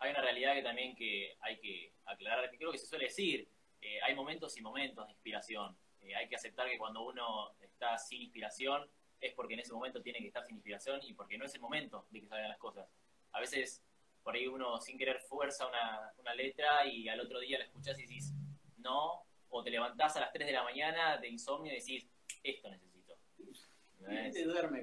hay 0.00 0.10
una 0.12 0.20
realidad 0.22 0.54
que 0.54 0.62
también 0.62 0.94
que 0.94 1.36
hay 1.40 1.58
que 1.58 1.92
aclarar, 2.04 2.48
que 2.50 2.56
creo 2.56 2.70
que 2.72 2.78
se 2.78 2.86
suele 2.86 3.06
decir, 3.06 3.48
eh, 3.80 4.00
hay 4.02 4.14
momentos 4.14 4.56
y 4.56 4.62
momentos 4.62 5.06
de 5.06 5.12
inspiración. 5.12 5.76
Eh, 6.00 6.14
hay 6.14 6.28
que 6.28 6.36
aceptar 6.36 6.68
que 6.68 6.78
cuando 6.78 7.02
uno 7.02 7.50
está 7.60 7.98
sin 7.98 8.22
inspiración 8.22 8.88
es 9.20 9.34
porque 9.34 9.54
en 9.54 9.60
ese 9.60 9.72
momento 9.72 10.00
tiene 10.00 10.20
que 10.20 10.28
estar 10.28 10.44
sin 10.44 10.54
inspiración 10.56 11.00
y 11.02 11.12
porque 11.14 11.36
no 11.36 11.44
es 11.44 11.54
el 11.54 11.60
momento 11.60 12.06
de 12.10 12.20
que 12.20 12.26
salgan 12.28 12.48
las 12.48 12.58
cosas. 12.58 12.88
A 13.32 13.40
veces 13.40 13.82
por 14.22 14.34
ahí 14.34 14.46
uno 14.46 14.80
sin 14.80 14.98
querer 14.98 15.20
fuerza 15.20 15.66
una, 15.66 16.12
una 16.18 16.34
letra 16.34 16.86
y 16.86 17.08
al 17.08 17.20
otro 17.20 17.40
día 17.40 17.58
la 17.58 17.64
escuchás 17.64 17.98
y 17.98 18.02
decís, 18.02 18.32
no, 18.78 19.22
o 19.50 19.62
te 19.62 19.70
levantás 19.70 20.16
a 20.16 20.20
las 20.20 20.32
3 20.32 20.46
de 20.46 20.52
la 20.52 20.62
mañana 20.62 21.16
de 21.18 21.28
insomnio 21.28 21.72
y 21.72 21.76
decís, 21.76 22.06
esto 22.42 22.68
necesito. 22.70 23.14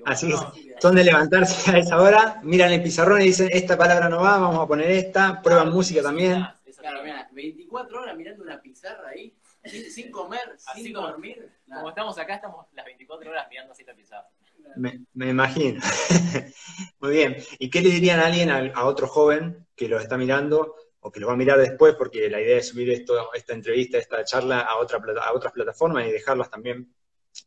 Así 0.05 0.27
no, 0.27 0.35
es. 0.35 0.81
Son 0.81 0.95
de 0.95 1.03
levantarse 1.03 1.71
a 1.71 1.77
esa 1.79 2.01
hora, 2.01 2.39
miran 2.43 2.71
el 2.71 2.83
pizarrón 2.83 3.21
y 3.21 3.25
dicen, 3.25 3.49
esta 3.51 3.77
palabra 3.77 4.09
no 4.09 4.17
va, 4.21 4.37
vamos 4.37 4.59
a 4.63 4.67
poner 4.67 4.91
esta, 4.91 5.41
prueban 5.41 5.71
música 5.71 6.01
también. 6.01 6.45
Claro, 6.77 7.03
mira, 7.03 7.27
24 7.31 8.01
horas 8.01 8.15
mirando 8.15 8.43
una 8.43 8.61
pizarra 8.61 9.09
ahí, 9.09 9.33
sin, 9.63 10.11
comer, 10.11 10.55
Así 10.67 10.83
sin 10.83 10.93
como- 10.93 11.07
dormir. 11.07 11.49
Como 11.67 11.89
estamos 11.89 12.17
acá, 12.19 12.35
estamos 12.35 12.67
las 12.73 12.85
24 12.85 13.31
horas 13.31 13.47
mirando 13.49 13.71
así 13.71 13.83
la 13.83 13.95
pizarra. 13.95 14.27
Me, 14.75 14.99
me 15.13 15.29
imagino. 15.29 15.81
Muy 17.05 17.15
bien. 17.15 17.37
¿Y 17.59 17.69
qué 17.69 17.81
le 17.81 17.89
dirían 17.89 18.19
a 18.19 18.25
alguien, 18.27 18.49
a, 18.49 18.57
a 18.73 18.85
otro 18.85 19.07
joven 19.07 19.67
que 19.75 19.87
lo 19.87 19.99
está 19.99 20.17
mirando 20.17 20.75
o 20.99 21.11
que 21.11 21.19
lo 21.19 21.27
va 21.27 21.33
a 21.33 21.37
mirar 21.37 21.59
después, 21.59 21.95
porque 21.95 22.29
la 22.29 22.41
idea 22.41 22.57
es 22.57 22.69
subir 22.69 22.89
esto, 22.89 23.31
esta 23.33 23.53
entrevista, 23.53 23.97
esta 23.97 24.23
charla 24.23 24.61
a, 24.61 24.77
otra, 24.77 24.99
plata- 24.99 25.23
a 25.23 25.33
otras 25.33 25.53
plataformas 25.53 26.07
y 26.07 26.11
dejarlas 26.11 26.49
también 26.49 26.91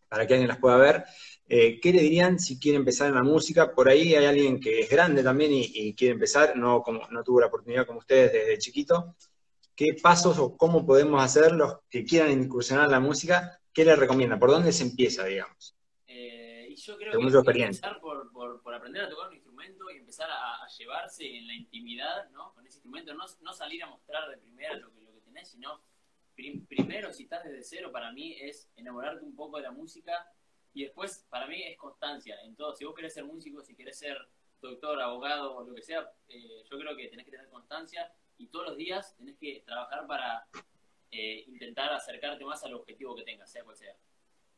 para 0.08 0.26
que 0.26 0.34
alguien 0.34 0.48
las 0.48 0.58
pueda 0.58 0.76
ver? 0.76 1.04
Eh, 1.48 1.80
¿Qué 1.80 1.92
le 1.92 2.02
dirían 2.02 2.38
si 2.38 2.58
quiere 2.60 2.76
empezar 2.76 3.08
en 3.08 3.14
la 3.14 3.22
música? 3.22 3.74
Por 3.74 3.88
ahí 3.88 4.14
hay 4.14 4.26
alguien 4.26 4.60
que 4.60 4.80
es 4.80 4.88
grande 4.90 5.22
también 5.22 5.50
y, 5.52 5.70
y 5.74 5.94
quiere 5.94 6.12
empezar, 6.12 6.56
no, 6.56 6.82
como, 6.82 7.08
no 7.10 7.24
tuvo 7.24 7.40
la 7.40 7.46
oportunidad 7.46 7.86
como 7.86 7.98
ustedes 8.00 8.32
desde 8.32 8.58
chiquito. 8.58 9.16
¿Qué 9.74 9.96
pasos 10.02 10.38
o 10.38 10.56
cómo 10.56 10.84
podemos 10.84 11.22
hacer 11.22 11.52
los 11.52 11.78
que 11.88 12.04
quieran 12.04 12.30
incursionar 12.32 12.84
en 12.86 12.90
la 12.92 13.00
música? 13.00 13.60
¿Qué 13.72 13.84
le 13.84 13.96
recomienda? 13.96 14.38
¿Por 14.38 14.50
dónde 14.50 14.72
se 14.72 14.82
empieza, 14.82 15.24
digamos? 15.24 15.74
Eh, 16.06 16.74
yo 16.76 16.96
creo 16.96 17.12
Según 17.12 17.26
que 17.26 17.32
su 17.32 17.38
experiencia. 17.38 17.86
empezar 17.86 18.00
por, 18.00 18.30
por, 18.32 18.60
por 18.62 18.74
aprender 18.74 19.04
a 19.04 19.08
tocar 19.08 19.28
un 19.28 19.47
empezar 20.08 20.30
a, 20.30 20.64
a 20.64 20.68
llevarse 20.68 21.36
en 21.36 21.46
la 21.46 21.52
intimidad 21.52 22.30
¿no? 22.30 22.54
con 22.54 22.66
ese 22.66 22.78
instrumento, 22.78 23.12
no, 23.12 23.26
no 23.42 23.52
salir 23.52 23.82
a 23.82 23.86
mostrar 23.88 24.26
de 24.30 24.38
primera 24.38 24.74
lo 24.76 24.90
que, 24.90 25.02
lo 25.02 25.12
que 25.12 25.20
tenés, 25.20 25.50
sino 25.50 25.82
prim- 26.34 26.64
primero 26.66 27.12
si 27.12 27.24
estás 27.24 27.44
desde 27.44 27.62
cero, 27.62 27.92
para 27.92 28.10
mí 28.10 28.34
es 28.40 28.70
enamorarte 28.76 29.22
un 29.22 29.36
poco 29.36 29.58
de 29.58 29.64
la 29.64 29.70
música 29.70 30.32
y 30.72 30.84
después 30.84 31.26
para 31.28 31.46
mí 31.46 31.62
es 31.62 31.76
constancia 31.76 32.40
en 32.42 32.56
todo. 32.56 32.74
Si 32.74 32.86
vos 32.86 32.94
querés 32.94 33.12
ser 33.12 33.24
músico, 33.24 33.60
si 33.62 33.76
querés 33.76 33.98
ser 33.98 34.16
doctor, 34.62 34.98
abogado 35.02 35.56
o 35.56 35.64
lo 35.64 35.74
que 35.74 35.82
sea, 35.82 36.10
eh, 36.28 36.64
yo 36.70 36.78
creo 36.78 36.96
que 36.96 37.08
tenés 37.08 37.26
que 37.26 37.32
tener 37.32 37.48
constancia 37.50 38.10
y 38.38 38.46
todos 38.46 38.68
los 38.68 38.76
días 38.78 39.14
tenés 39.16 39.36
que 39.36 39.62
trabajar 39.66 40.06
para 40.06 40.46
eh, 41.10 41.44
intentar 41.48 41.92
acercarte 41.92 42.44
más 42.46 42.64
al 42.64 42.72
objetivo 42.72 43.14
que 43.14 43.24
tengas, 43.24 43.52
sea 43.52 43.62
cual 43.62 43.76
sea. 43.76 43.94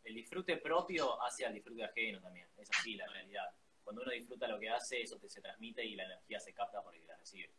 El 0.04 0.14
disfrute 0.14 0.58
propio 0.58 1.20
hace 1.22 1.44
al 1.44 1.54
disfrute 1.54 1.82
ajeno 1.82 2.20
también. 2.20 2.46
Es 2.56 2.70
así 2.70 2.94
la 2.94 3.06
realidad. 3.08 3.50
Cuando 3.84 4.02
uno 4.02 4.12
disfruta 4.12 4.46
lo 4.48 4.58
que 4.58 4.70
hace, 4.70 5.02
eso 5.02 5.18
se 5.26 5.40
transmite 5.40 5.84
y 5.84 5.96
la 5.96 6.04
energía 6.04 6.38
se 6.40 6.52
capta 6.52 6.82
por 6.82 6.94
el 6.94 7.00
que 7.00 7.08
la 7.08 7.16
recibe. 7.16 7.50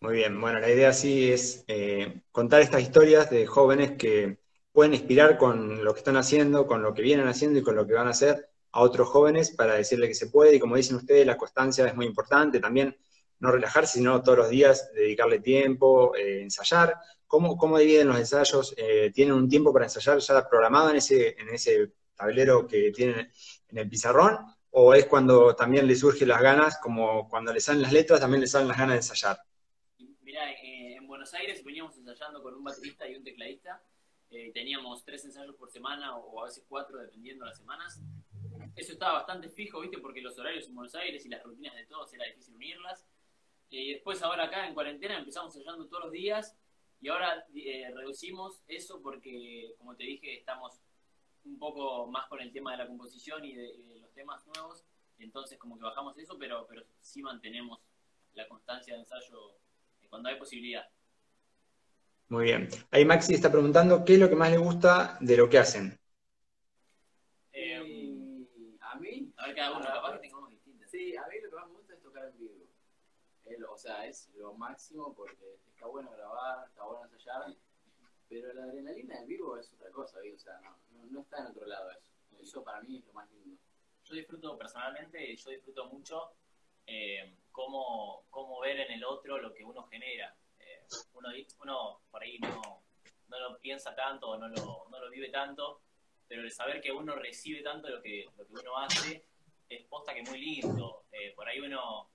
Muy 0.00 0.14
bien, 0.14 0.40
bueno, 0.40 0.60
la 0.60 0.70
idea 0.70 0.92
sí 0.92 1.30
es 1.30 1.64
eh, 1.68 2.22
contar 2.32 2.62
estas 2.62 2.80
historias 2.80 3.28
de 3.28 3.46
jóvenes 3.46 3.92
que 3.92 4.38
pueden 4.72 4.94
inspirar 4.94 5.36
con 5.36 5.84
lo 5.84 5.92
que 5.92 5.98
están 5.98 6.16
haciendo, 6.16 6.66
con 6.66 6.82
lo 6.82 6.94
que 6.94 7.02
vienen 7.02 7.28
haciendo 7.28 7.58
y 7.58 7.62
con 7.62 7.76
lo 7.76 7.86
que 7.86 7.94
van 7.94 8.06
a 8.06 8.10
hacer 8.10 8.48
a 8.72 8.80
otros 8.80 9.08
jóvenes 9.08 9.50
para 9.50 9.74
decirle 9.74 10.08
que 10.08 10.14
se 10.14 10.28
puede. 10.28 10.56
Y 10.56 10.60
como 10.60 10.76
dicen 10.76 10.96
ustedes, 10.96 11.26
la 11.26 11.36
constancia 11.36 11.86
es 11.86 11.94
muy 11.94 12.06
importante. 12.06 12.60
También 12.60 12.96
no 13.40 13.50
relajarse, 13.50 13.98
sino 13.98 14.22
todos 14.22 14.38
los 14.38 14.50
días 14.50 14.90
dedicarle 14.94 15.40
tiempo, 15.40 16.14
eh, 16.16 16.42
ensayar. 16.42 16.94
¿Cómo, 17.26 17.56
¿Cómo 17.56 17.78
dividen 17.78 18.08
los 18.08 18.18
ensayos? 18.18 18.74
Eh, 18.76 19.10
¿Tienen 19.14 19.34
un 19.34 19.48
tiempo 19.48 19.72
para 19.72 19.86
ensayar 19.86 20.18
ya 20.18 20.48
programado 20.48 20.90
en 20.90 20.96
ese, 20.96 21.36
en 21.38 21.48
ese 21.50 21.92
tablero 22.14 22.66
que 22.66 22.90
tienen 22.92 23.30
en 23.70 23.78
el 23.78 23.88
pizarrón? 23.88 24.38
¿O 24.70 24.94
es 24.94 25.06
cuando 25.06 25.54
también 25.56 25.86
les 25.86 26.00
surgen 26.00 26.28
las 26.28 26.40
ganas, 26.40 26.78
como 26.78 27.28
cuando 27.28 27.52
les 27.52 27.64
salen 27.64 27.82
las 27.82 27.92
letras, 27.92 28.20
también 28.20 28.40
les 28.40 28.50
salen 28.50 28.68
las 28.68 28.78
ganas 28.78 28.92
de 28.92 28.98
ensayar? 28.98 29.38
Mirá, 30.22 30.52
eh, 30.52 30.94
en 30.96 31.06
Buenos 31.08 31.34
Aires 31.34 31.64
veníamos 31.64 31.96
ensayando 31.98 32.42
con 32.42 32.54
un 32.54 32.62
baterista 32.62 33.08
y 33.08 33.16
un 33.16 33.24
tecladista. 33.24 33.82
Eh, 34.30 34.52
teníamos 34.54 35.04
tres 35.04 35.24
ensayos 35.24 35.56
por 35.56 35.70
semana 35.72 36.16
o, 36.16 36.40
a 36.40 36.44
veces 36.44 36.64
cuatro, 36.68 36.98
dependiendo 36.98 37.44
de 37.44 37.50
las 37.50 37.58
semanas. 37.58 38.00
Eso 38.76 38.92
estaba 38.92 39.14
bastante 39.14 39.48
fijo, 39.48 39.80
¿viste? 39.80 39.98
Porque 39.98 40.20
los 40.20 40.38
horarios 40.38 40.68
en 40.68 40.76
Buenos 40.76 40.94
Aires 40.94 41.26
y 41.26 41.28
las 41.28 41.42
rutinas 41.42 41.74
de 41.74 41.86
todos 41.86 42.14
era 42.14 42.24
difícil 42.26 42.54
unirlas. 42.54 43.04
Eh, 43.70 43.82
Y 43.82 43.92
después, 43.94 44.22
ahora 44.22 44.44
acá 44.44 44.68
en 44.68 44.74
cuarentena, 44.74 45.18
empezamos 45.18 45.54
ensayando 45.56 45.86
todos 45.86 46.04
los 46.04 46.12
días. 46.12 46.56
Y 47.00 47.08
ahora 47.08 47.44
eh, 47.56 47.90
reducimos 47.92 48.62
eso 48.68 49.00
porque, 49.02 49.74
como 49.78 49.96
te 49.96 50.04
dije, 50.04 50.38
estamos 50.38 50.80
un 51.44 51.58
poco 51.58 52.06
más 52.08 52.26
con 52.28 52.40
el 52.40 52.52
tema 52.52 52.72
de 52.72 52.78
la 52.78 52.86
composición 52.86 53.44
y 53.44 53.54
de, 53.54 53.68
y 53.74 53.82
de 53.84 54.00
los 54.00 54.12
temas 54.12 54.46
nuevos. 54.46 54.84
Entonces, 55.18 55.58
como 55.58 55.76
que 55.76 55.84
bajamos 55.84 56.16
eso, 56.18 56.36
pero, 56.38 56.66
pero 56.68 56.82
sí 57.00 57.22
mantenemos 57.22 57.80
la 58.34 58.48
constancia 58.48 58.94
de 58.94 59.00
ensayo 59.00 59.56
eh, 60.02 60.06
cuando 60.08 60.28
hay 60.28 60.36
posibilidad. 60.38 60.88
Muy 62.30 62.44
bien. 62.44 62.68
Ahí 62.90 63.04
Maxi 63.04 63.34
está 63.34 63.50
preguntando 63.52 64.04
qué 64.06 64.14
es 64.14 64.18
lo 64.20 64.30
que 64.30 64.36
más 64.36 64.50
le 64.50 64.56
gusta 64.56 65.18
de 65.20 65.36
lo 65.36 65.50
que 65.50 65.58
hacen. 65.58 65.98
Eh, 67.52 68.76
a 68.80 68.94
mí, 68.96 69.32
A 69.36 69.46
ver, 69.46 69.56
cada 69.56 69.72
uno, 69.76 69.84
capaz 69.84 70.12
que 70.14 70.18
tengamos 70.20 70.50
distintas. 70.50 70.90
sí, 70.90 71.16
a 71.16 71.26
mí 71.26 71.34
lo 71.42 71.50
que 71.50 71.56
más 71.56 71.66
me 71.68 71.74
gusta 71.74 71.94
es 71.94 72.02
tocar 72.02 72.24
en 72.26 72.38
vivo. 72.38 72.54
El- 73.44 73.64
o 73.64 73.76
sea, 73.76 74.06
es 74.06 74.28
lo 74.36 74.54
máximo 74.54 75.14
porque 75.14 75.58
está 75.68 75.86
bueno 75.86 76.10
grabar, 76.12 76.66
está 76.68 76.84
bueno 76.84 77.04
ensayar, 77.04 77.54
pero 78.30 78.52
la 78.54 78.62
adrenalina 78.62 79.18
del 79.18 79.26
vivo 79.26 79.58
es 79.58 79.72
otra 79.72 79.90
cosa, 79.90 80.20
o 80.20 80.38
sea, 80.38 80.60
no, 81.10 81.20
está 81.20 81.38
en 81.38 81.46
otro 81.46 81.66
lado 81.66 81.90
eso. 81.90 82.12
Eso 82.40 82.62
para 82.62 82.80
mí 82.80 82.98
es 82.98 83.04
lo 83.04 83.12
más 83.12 83.28
lindo. 83.32 83.60
yo 84.04 84.14
disfruto 84.14 84.56
personalmente, 84.56 85.36
yo 85.36 85.50
disfruto 85.50 85.86
mucho 85.86 86.30
eh, 86.86 87.34
cómo, 87.50 88.22
cómo 88.30 88.60
ver 88.60 88.78
en 88.80 88.92
el 88.92 89.04
otro 89.04 89.38
lo 89.38 89.52
que 89.52 89.64
uno 89.64 89.82
genera. 89.88 90.32
Eh, 90.60 90.86
uno, 91.14 91.28
uno 91.62 92.00
por 92.08 92.22
ahí 92.22 92.38
no, 92.38 92.84
no 93.28 93.40
lo 93.40 93.58
piensa 93.58 93.96
tanto 93.96 94.38
no 94.38 94.48
lo, 94.48 94.86
no 94.88 95.00
lo 95.00 95.10
vive 95.10 95.28
tanto, 95.28 95.82
pero 96.28 96.42
el 96.42 96.52
saber 96.52 96.80
que 96.80 96.92
uno 96.92 97.16
recibe 97.16 97.62
tanto 97.62 97.88
lo 97.88 98.00
que, 98.00 98.26
lo 98.38 98.46
que 98.46 98.52
uno 98.52 98.78
hace 98.78 99.24
es 99.68 99.84
posta 99.86 100.14
que 100.14 100.22
muy 100.22 100.40
lindo. 100.40 101.02
Eh, 101.10 101.32
por 101.34 101.48
ahí 101.48 101.58
uno 101.58 102.08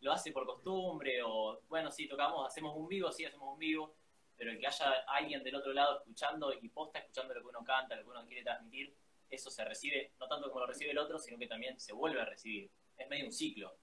lo 0.00 0.12
hace 0.12 0.30
por 0.30 0.46
costumbre 0.46 1.20
o, 1.24 1.60
bueno, 1.68 1.90
sí, 1.90 2.06
tocamos, 2.06 2.46
hacemos 2.46 2.76
un 2.76 2.86
vivo, 2.86 3.10
sí, 3.10 3.24
hacemos 3.24 3.52
un 3.52 3.58
vivo, 3.58 3.96
pero 4.38 4.52
el 4.52 4.58
que 4.58 4.68
haya 4.68 4.92
alguien 5.08 5.42
del 5.42 5.56
otro 5.56 5.72
lado 5.72 5.98
escuchando 5.98 6.52
y 6.52 6.68
posta 6.68 7.00
escuchando 7.00 7.34
lo 7.34 7.42
que 7.42 7.48
uno 7.48 7.64
canta, 7.64 7.96
lo 7.96 8.04
que 8.04 8.10
uno 8.10 8.24
quiere 8.24 8.44
transmitir, 8.44 8.94
eso 9.28 9.50
se 9.50 9.64
recibe, 9.64 10.12
no 10.20 10.28
tanto 10.28 10.48
como 10.48 10.60
lo 10.60 10.66
recibe 10.66 10.92
el 10.92 10.98
otro, 10.98 11.18
sino 11.18 11.36
que 11.36 11.48
también 11.48 11.78
se 11.78 11.92
vuelve 11.92 12.20
a 12.20 12.24
recibir. 12.24 12.70
Es 12.96 13.08
medio 13.08 13.26
un 13.26 13.32
ciclo. 13.32 13.76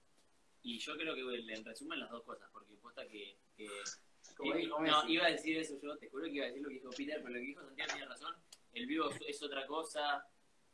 Y 0.62 0.78
yo 0.78 0.96
creo 0.96 1.14
que 1.14 1.20
en 1.20 1.64
resumen 1.64 2.00
las 2.00 2.10
dos 2.10 2.24
cosas, 2.24 2.48
porque 2.50 2.74
posta 2.76 3.06
que... 3.06 3.36
que 3.56 3.66
eh, 3.66 4.66
no, 4.66 5.08
iba 5.08 5.26
a 5.26 5.30
decir 5.30 5.56
eso 5.58 5.78
yo, 5.80 5.96
te 5.98 6.08
juro 6.08 6.24
que 6.24 6.32
iba 6.32 6.46
a 6.46 6.48
decir 6.48 6.62
lo 6.62 6.68
que 6.68 6.74
dijo 6.74 6.90
Peter, 6.90 7.22
pero 7.22 7.34
lo 7.34 7.40
que 7.40 7.46
dijo 7.46 7.62
Santiago 7.62 7.92
tiene 7.92 8.06
razón. 8.06 8.34
El 8.72 8.86
vivo 8.86 9.10
es, 9.10 9.20
es 9.28 9.42
otra 9.42 9.66
cosa, 9.66 10.26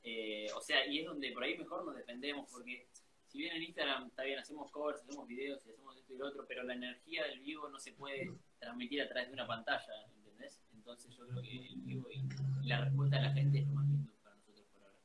eh, 0.03 0.47
o 0.55 0.61
sea, 0.61 0.87
y 0.87 1.01
es 1.01 1.07
donde 1.07 1.33
por 1.33 1.45
ahí 1.45 1.57
mejor 1.59 1.85
nos 1.85 1.97
defendemos, 1.97 2.49
porque 2.51 2.89
si 3.27 3.39
bien 3.39 3.57
en 3.57 3.63
Instagram 3.63 4.07
está 4.07 4.23
bien, 4.25 4.39
hacemos 4.39 4.71
covers, 4.71 5.01
hacemos 5.01 5.27
videos 5.27 5.65
y 5.67 5.71
hacemos 5.71 5.97
esto 5.97 6.13
y 6.13 6.17
lo 6.17 6.29
otro, 6.29 6.45
pero 6.47 6.63
la 6.63 6.75
energía 6.75 7.25
del 7.27 7.41
vivo 7.41 7.69
no 7.69 7.79
se 7.79 7.93
puede 7.93 8.33
transmitir 8.63 9.03
a 9.03 9.09
través 9.09 9.29
de 9.29 9.35
una 9.35 9.47
pantalla, 9.47 9.93
¿entendés? 10.17 10.61
Entonces 10.73 11.15
yo 11.17 11.27
creo 11.27 11.43
que 11.43 11.51
el 11.51 11.77
vivo 11.83 12.09
y, 12.11 12.23
la 12.67 12.85
respuesta 12.85 13.17
de 13.17 13.23
la 13.23 13.33
gente 13.33 13.59
es 13.59 13.67
lo 13.67 13.75
más 13.75 13.87
lindo 13.89 14.13
para 14.23 14.37
nosotros 14.37 14.67
por 14.73 14.83
ahora. 14.83 14.99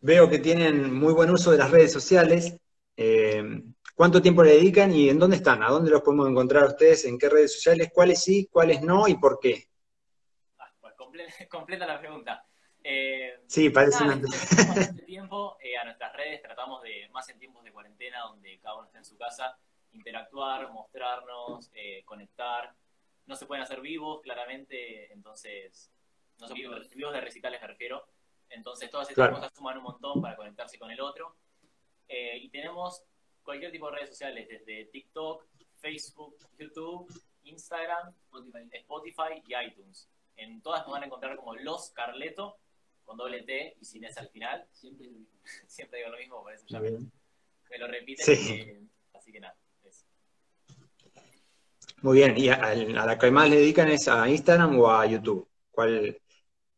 Veo 0.00 0.28
que 0.28 0.38
tienen 0.40 0.92
muy 0.92 1.14
buen 1.14 1.30
uso 1.30 1.52
de 1.52 1.58
las 1.58 1.70
redes 1.70 1.92
sociales. 1.92 2.58
Eh, 2.96 3.62
¿Cuánto 3.94 4.20
tiempo 4.20 4.42
le 4.42 4.54
dedican 4.54 4.92
y 4.92 5.08
en 5.08 5.20
dónde 5.20 5.36
están? 5.36 5.62
¿A 5.62 5.68
dónde 5.68 5.90
los 5.90 6.02
podemos 6.02 6.28
encontrar 6.28 6.64
a 6.64 6.68
ustedes? 6.68 7.04
¿En 7.04 7.16
qué 7.16 7.28
redes 7.28 7.54
sociales? 7.54 7.90
¿Cuáles 7.94 8.22
sí, 8.22 8.48
cuáles 8.50 8.82
no 8.82 9.06
y 9.06 9.14
por 9.14 9.38
qué? 9.40 9.68
Ah, 10.58 10.72
pues 10.80 10.94
comple- 10.96 11.48
completa 11.48 11.86
la 11.86 12.00
pregunta. 12.00 12.44
Eh, 12.82 13.40
Sí, 13.46 13.70
parece 13.70 14.04
nada, 14.04 14.16
una... 14.16 14.28
bastante 14.28 15.02
tiempo 15.04 15.56
eh, 15.62 15.76
a 15.78 15.84
nuestras 15.84 16.12
redes, 16.14 16.42
tratamos 16.42 16.82
de, 16.82 17.08
más 17.10 17.28
en 17.28 17.38
tiempos 17.38 17.64
de 17.64 17.72
cuarentena, 17.72 18.20
donde 18.22 18.58
cada 18.58 18.76
uno 18.76 18.86
está 18.86 18.98
en 18.98 19.04
su 19.04 19.16
casa, 19.16 19.56
interactuar, 19.94 20.70
mostrarnos, 20.72 21.70
eh, 21.74 22.02
conectar. 22.04 22.74
No 23.26 23.36
se 23.36 23.46
pueden 23.46 23.62
hacer 23.62 23.80
vivos, 23.80 24.20
claramente, 24.22 25.12
entonces 25.12 25.90
No 26.36 26.48
sé, 26.48 26.54
vivos, 26.54 26.88
vivos 26.90 27.12
de 27.12 27.20
recitales 27.20 27.60
me 27.60 27.68
refiero. 27.68 28.04
Entonces 28.50 28.90
todas 28.90 29.08
estas 29.08 29.26
Claro. 29.28 29.36
cosas 29.36 29.52
suman 29.54 29.78
un 29.78 29.84
montón 29.84 30.20
para 30.20 30.34
conectarse 30.36 30.78
con 30.78 30.90
el 30.90 31.00
otro. 31.00 31.36
Eh, 32.08 32.38
y 32.38 32.48
tenemos 32.48 33.02
cualquier 33.44 33.70
tipo 33.70 33.88
de 33.88 33.96
redes 33.96 34.10
sociales, 34.10 34.48
desde 34.48 34.86
TikTok, 34.86 35.46
Facebook, 35.76 36.36
YouTube, 36.58 37.08
Instagram, 37.44 38.12
Spotify, 38.24 38.68
Spotify 38.72 39.42
y 39.46 39.54
iTunes. 39.66 40.08
En 40.36 40.60
todas 40.60 40.82
nos 40.82 40.90
van 40.90 41.04
a 41.04 41.06
encontrar 41.06 41.36
como 41.36 41.54
Los 41.54 41.90
Carleto, 41.90 42.58
con 43.04 43.16
doble 43.16 43.42
T 43.42 43.76
y 43.80 43.84
sin 43.84 44.04
S 44.04 44.18
al 44.18 44.28
final. 44.30 44.66
Siempre 44.72 45.06
es 45.06 45.12
lo 45.12 45.18
mismo. 45.18 45.38
Siempre 45.68 45.98
digo 45.98 46.10
lo 46.10 46.18
mismo, 46.18 46.42
por 46.42 46.52
eso 46.52 46.64
ya 46.66 46.80
me, 46.80 47.78
lo 47.78 47.86
repiten. 47.86 48.24
Sí. 48.24 48.52
eh, 48.52 48.82
así 49.12 49.30
que 49.30 49.40
nada. 49.40 49.56
Muy 52.02 52.18
bien, 52.18 52.34
¿y 52.36 52.48
a, 52.48 52.54
a 52.54 53.06
la 53.06 53.18
que 53.18 53.30
más 53.30 53.48
le 53.48 53.56
dedican 53.56 53.88
es 53.88 54.08
a 54.08 54.28
Instagram 54.28 54.78
o 54.78 54.90
a 54.90 55.06
YouTube? 55.06 55.48
¿Cuál? 55.70 56.18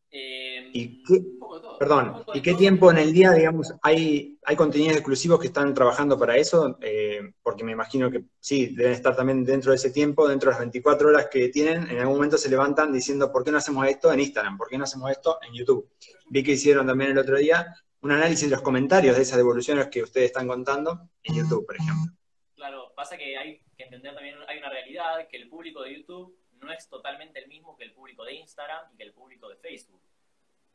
Eh, 0.09 0.69
¿Y 0.73 1.03
qué, 1.03 1.21
todo. 1.39 1.77
perdón, 1.77 2.23
¿y 2.33 2.41
qué 2.41 2.53
tiempo 2.53 2.89
en 2.91 2.97
el 2.97 3.11
día, 3.11 3.31
digamos, 3.33 3.73
hay, 3.81 4.39
hay 4.45 4.55
contenidos 4.55 4.95
exclusivos 4.95 5.39
que 5.39 5.47
están 5.47 5.73
trabajando 5.73 6.17
para 6.17 6.37
eso? 6.37 6.77
Eh, 6.81 7.33
porque 7.43 7.63
me 7.63 7.73
imagino 7.73 8.09
que 8.09 8.23
sí, 8.39 8.67
deben 8.67 8.93
estar 8.93 9.15
también 9.15 9.43
dentro 9.43 9.71
de 9.71 9.75
ese 9.75 9.91
tiempo, 9.91 10.27
dentro 10.27 10.49
de 10.49 10.53
las 10.53 10.59
24 10.59 11.09
horas 11.09 11.27
que 11.29 11.49
tienen, 11.49 11.89
en 11.89 11.99
algún 11.99 12.15
momento 12.15 12.37
se 12.37 12.49
levantan 12.49 12.93
diciendo, 12.93 13.31
¿por 13.31 13.43
qué 13.43 13.51
no 13.51 13.57
hacemos 13.57 13.85
esto 13.87 14.11
en 14.13 14.21
Instagram? 14.21 14.57
¿Por 14.57 14.69
qué 14.69 14.77
no 14.77 14.85
hacemos 14.85 15.11
esto 15.11 15.39
en 15.45 15.53
YouTube? 15.53 15.89
Vi 16.29 16.41
que 16.41 16.53
hicieron 16.53 16.87
también 16.87 17.11
el 17.11 17.17
otro 17.17 17.37
día 17.37 17.67
un 18.01 18.11
análisis 18.11 18.49
de 18.49 18.55
los 18.55 18.61
comentarios 18.61 19.15
de 19.17 19.23
esas 19.23 19.37
devoluciones 19.37 19.87
que 19.87 20.03
ustedes 20.03 20.27
están 20.27 20.47
contando 20.47 21.09
en 21.23 21.35
YouTube, 21.35 21.65
por 21.65 21.75
ejemplo. 21.75 22.13
Pasa 22.97 23.15
que 23.15 23.37
hay 23.37 23.61
que 23.77 23.83
entender 23.83 24.15
también, 24.15 24.39
hay 24.47 24.57
una 24.57 24.71
realidad, 24.71 25.27
que 25.27 25.37
el 25.37 25.47
público 25.47 25.83
de 25.83 25.97
YouTube 25.97 26.35
no 26.53 26.71
es 26.71 26.89
totalmente 26.89 27.37
el 27.37 27.47
mismo 27.47 27.77
que 27.77 27.83
el 27.83 27.93
público 27.93 28.25
de 28.25 28.33
Instagram 28.33 28.91
y 28.91 28.97
que 28.97 29.03
el 29.03 29.13
público 29.13 29.47
de 29.49 29.55
Facebook. 29.57 30.01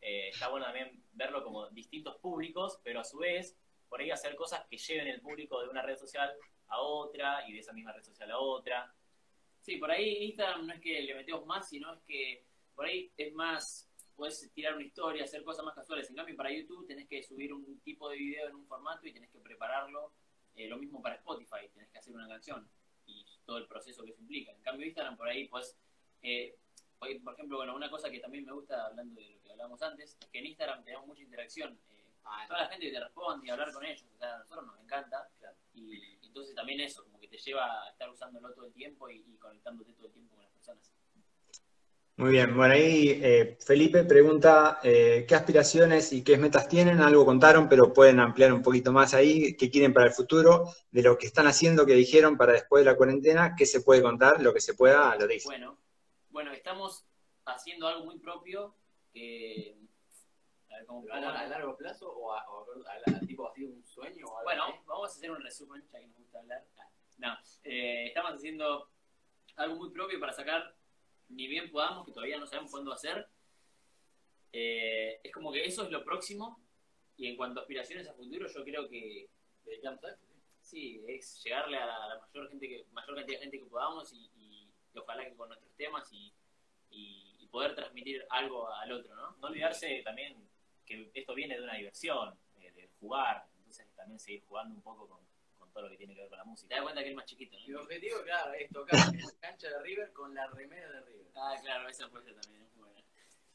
Eh, 0.00 0.28
está 0.28 0.46
bueno 0.46 0.66
también 0.66 1.02
verlo 1.14 1.42
como 1.42 1.68
distintos 1.70 2.18
públicos, 2.18 2.78
pero 2.84 3.00
a 3.00 3.04
su 3.04 3.18
vez, 3.18 3.58
por 3.88 4.00
ahí 4.00 4.12
hacer 4.12 4.36
cosas 4.36 4.64
que 4.70 4.78
lleven 4.78 5.08
el 5.08 5.20
público 5.20 5.60
de 5.62 5.68
una 5.68 5.82
red 5.82 5.96
social 5.96 6.32
a 6.68 6.80
otra 6.80 7.42
y 7.48 7.54
de 7.54 7.58
esa 7.58 7.72
misma 7.72 7.92
red 7.92 8.04
social 8.04 8.30
a 8.30 8.38
otra. 8.38 8.94
Sí, 9.60 9.78
por 9.78 9.90
ahí 9.90 10.22
Instagram 10.26 10.68
no 10.68 10.74
es 10.74 10.80
que 10.80 11.02
le 11.02 11.16
metemos 11.16 11.44
más, 11.44 11.68
sino 11.68 11.92
es 11.92 12.02
que 12.02 12.44
por 12.76 12.86
ahí 12.86 13.10
es 13.16 13.32
más, 13.32 13.90
puedes 14.14 14.48
tirar 14.52 14.74
una 14.74 14.84
historia, 14.84 15.24
hacer 15.24 15.42
cosas 15.42 15.64
más 15.64 15.74
casuales. 15.74 16.08
En 16.08 16.14
cambio, 16.14 16.36
para 16.36 16.52
YouTube 16.52 16.86
tenés 16.86 17.08
que 17.08 17.20
subir 17.20 17.52
un 17.52 17.80
tipo 17.80 18.08
de 18.08 18.16
video 18.16 18.46
en 18.46 18.54
un 18.54 18.66
formato 18.68 19.08
y 19.08 19.12
tenés 19.12 19.30
que 19.30 19.40
prepararlo. 19.40 20.12
Eh, 20.56 20.68
lo 20.68 20.76
mismo 20.76 21.00
para 21.00 21.16
Spotify, 21.16 21.68
tenés 21.72 21.88
que 21.90 21.98
hacer 21.98 22.14
una 22.14 22.28
canción 22.28 22.68
y 23.06 23.24
todo 23.44 23.58
el 23.58 23.66
proceso 23.66 24.04
que 24.04 24.10
eso 24.10 24.20
implica. 24.20 24.52
En 24.52 24.62
cambio, 24.62 24.86
Instagram 24.86 25.16
por 25.16 25.28
ahí, 25.28 25.48
pues, 25.48 25.76
eh, 26.22 26.56
por 26.98 27.34
ejemplo, 27.34 27.56
bueno, 27.56 27.74
una 27.74 27.90
cosa 27.90 28.10
que 28.10 28.20
también 28.20 28.44
me 28.44 28.52
gusta, 28.52 28.86
hablando 28.86 29.20
de 29.20 29.30
lo 29.30 29.42
que 29.42 29.50
hablábamos 29.50 29.82
antes, 29.82 30.16
es 30.20 30.28
que 30.28 30.38
en 30.38 30.46
Instagram 30.46 30.84
tenemos 30.84 31.06
mucha 31.06 31.22
interacción. 31.22 31.78
eh, 31.90 31.98
Ah, 32.24 32.44
toda 32.46 32.60
la 32.60 32.68
gente 32.68 32.88
te 32.92 33.00
responde 33.00 33.46
y 33.48 33.50
hablar 33.50 33.72
con 33.72 33.84
ellos, 33.84 34.06
o 34.14 34.16
sea, 34.16 34.36
a 34.36 34.38
nosotros 34.38 34.64
nos 34.66 34.78
encanta. 34.78 35.28
Y 35.74 36.24
entonces 36.24 36.54
también 36.54 36.78
eso, 36.80 37.02
como 37.02 37.18
que 37.18 37.26
te 37.26 37.36
lleva 37.36 37.84
a 37.84 37.90
estar 37.90 38.08
usándolo 38.08 38.52
todo 38.54 38.66
el 38.66 38.72
tiempo 38.72 39.10
y, 39.10 39.24
y 39.26 39.36
conectándote 39.38 39.92
todo 39.94 40.06
el 40.06 40.12
tiempo 40.12 40.36
con 40.36 40.44
las 40.44 40.52
personas. 40.52 40.92
Muy 42.16 42.30
bien, 42.30 42.54
bueno, 42.54 42.74
ahí 42.74 43.08
eh, 43.22 43.56
Felipe 43.64 44.04
pregunta 44.04 44.78
eh, 44.82 45.24
qué 45.26 45.34
aspiraciones 45.34 46.12
y 46.12 46.22
qué 46.22 46.36
metas 46.36 46.68
tienen, 46.68 47.00
algo 47.00 47.24
contaron, 47.24 47.68
pero 47.70 47.92
pueden 47.92 48.20
ampliar 48.20 48.52
un 48.52 48.62
poquito 48.62 48.92
más 48.92 49.14
ahí, 49.14 49.56
qué 49.56 49.70
quieren 49.70 49.94
para 49.94 50.06
el 50.08 50.12
futuro, 50.12 50.66
de 50.90 51.02
lo 51.02 51.16
que 51.16 51.26
están 51.26 51.46
haciendo, 51.46 51.86
que 51.86 51.94
dijeron 51.94 52.36
para 52.36 52.52
después 52.52 52.84
de 52.84 52.90
la 52.90 52.96
cuarentena, 52.98 53.54
qué 53.56 53.64
se 53.64 53.80
puede 53.80 54.02
contar, 54.02 54.42
lo 54.42 54.52
que 54.52 54.60
se 54.60 54.74
pueda, 54.74 55.16
lo 55.16 55.26
dice. 55.26 55.48
Bueno, 55.48 55.78
bueno, 56.28 56.52
estamos 56.52 57.06
haciendo 57.46 57.88
algo 57.88 58.04
muy 58.04 58.18
propio 58.18 58.76
que... 59.12 59.74
A 60.70 60.76
ver, 60.76 60.86
¿cómo 60.86 61.00
¿A, 61.10 61.16
cómo- 61.16 61.28
a 61.30 61.46
largo 61.46 61.76
plazo 61.78 62.12
o 62.12 62.32
a, 62.34 62.44
o 62.50 62.66
a- 62.86 63.16
a- 63.16 63.20
tipo 63.26 63.48
así 63.48 63.64
un 63.64 63.82
sueño 63.84 64.26
o 64.26 64.36
algo 64.38 64.44
Bueno, 64.44 64.64
así? 64.64 64.74
vamos 64.86 65.08
a 65.08 65.12
hacer 65.16 65.30
un 65.30 65.42
resumen, 65.42 65.82
ya 65.90 65.98
que 65.98 66.06
nos 66.08 66.18
gusta 66.18 66.38
hablar. 66.40 66.64
Ah, 66.78 66.88
No, 67.18 67.34
eh, 67.64 68.06
estamos 68.08 68.32
haciendo 68.34 68.90
algo 69.56 69.76
muy 69.76 69.90
propio 69.90 70.20
para 70.20 70.32
sacar, 70.32 70.74
ni 71.32 71.46
bien 71.48 71.70
podamos, 71.70 72.06
que 72.06 72.12
todavía 72.12 72.38
no 72.38 72.46
sabemos 72.46 72.70
cuándo 72.70 72.92
va. 72.92 73.28
Eh, 74.52 75.20
es 75.22 75.32
como 75.32 75.52
que 75.52 75.64
eso 75.64 75.84
es 75.84 75.90
lo 75.90 76.04
próximo. 76.04 76.60
Y 77.16 77.26
en 77.28 77.36
cuanto 77.36 77.60
a 77.60 77.62
aspiraciones 77.62 78.08
a 78.08 78.14
futuro, 78.14 78.46
yo 78.48 78.64
creo 78.64 78.88
que 78.88 79.28
sí, 80.60 81.02
es 81.06 81.42
llegarle 81.44 81.76
a 81.76 81.86
la, 81.86 82.20
mayor 82.26 82.48
gente 82.48 82.68
que, 82.68 82.86
mayor 82.92 83.14
cantidad 83.16 83.38
de 83.38 83.42
gente 83.44 83.58
que 83.58 83.66
podamos 83.66 84.12
y, 84.12 84.30
y- 84.36 84.68
y 84.94 84.98
ojalá 84.98 85.24
que 85.24 85.34
con 85.36 85.48
nuestros 85.48 85.72
temas 85.74 86.10
y, 86.12 86.32
y- 86.90 87.28
poder 87.52 87.74
transmitir 87.74 88.24
algo 88.30 88.66
al 88.72 88.90
otro, 88.92 89.14
¿no? 89.14 89.36
No 89.36 89.48
olvidarse 89.48 90.00
también 90.02 90.34
que 90.86 91.10
esto 91.12 91.34
viene 91.34 91.54
de 91.58 91.62
una 91.62 91.74
diversión, 91.74 92.34
de, 92.58 92.70
de 92.72 92.88
jugar, 92.98 93.46
entonces 93.58 93.86
también 93.94 94.18
seguir 94.18 94.42
jugando 94.48 94.74
un 94.74 94.80
poco 94.80 95.06
con 95.06 95.18
todo 95.72 95.84
lo 95.84 95.90
que 95.90 95.96
tiene 95.96 96.14
que 96.14 96.20
ver 96.22 96.28
con 96.30 96.38
la 96.38 96.44
Te 96.44 96.50
música. 96.50 96.74
das 96.74 96.82
cuenta 96.82 97.02
que 97.02 97.10
es 97.10 97.16
más 97.16 97.24
chiquito, 97.26 97.56
Mi 97.66 97.72
¿no? 97.72 97.80
objetivo, 97.80 98.22
claro, 98.24 98.52
es 98.54 98.70
tocar 98.70 98.98
en 99.14 99.20
la 99.20 99.32
cancha 99.40 99.68
de 99.68 99.82
River 99.82 100.12
con 100.12 100.34
la 100.34 100.46
remera 100.48 100.88
de 100.90 101.00
River. 101.02 101.26
Ah, 101.34 101.56
claro, 101.62 101.88
esa 101.88 102.08
puede 102.08 102.24
ser 102.24 102.34
también, 102.40 102.64
es 102.64 102.74
buena. 102.76 102.94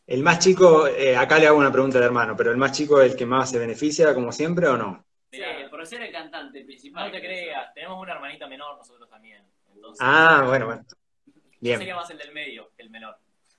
El 0.08 0.24
más 0.24 0.40
chico, 0.40 0.88
eh, 0.88 1.16
acá 1.16 1.38
le 1.38 1.48
hago 1.48 1.58
una 1.60 1.72
pregunta 1.72 1.98
al 2.00 2.04
hermano, 2.06 2.36
pero 2.36 2.52
el 2.52 2.58
más 2.58 2.72
chico 2.72 3.00
es 3.02 3.12
el 3.12 3.18
que 3.18 3.26
más 3.26 3.50
se 3.52 3.60
beneficia, 3.60 4.14
como 4.14 4.32
siempre, 4.32 4.68
o 4.68 4.76
no? 4.78 5.06
Sí, 5.32 5.40
por 5.70 5.86
ser 5.86 6.02
el 6.02 6.12
cantante 6.12 6.64
principal. 6.64 7.06
no 7.08 7.12
te 7.12 7.20
creas, 7.22 7.74
tenemos 7.74 8.02
una 8.02 8.14
hermanita 8.14 8.48
menor 8.48 8.78
nosotros 8.78 9.10
también. 9.10 9.44
Entonces, 9.74 10.06
Ah, 10.06 10.44
bueno, 10.48 10.66
bueno. 10.66 10.86
yo 10.88 11.60
Bien, 11.60 11.80
sería 11.80 11.96
más 11.96 12.10
el 12.10 12.18
del 12.18 12.34
medio 12.34 12.72
que 12.76 12.84
el 12.84 12.90
menor. 12.90 13.18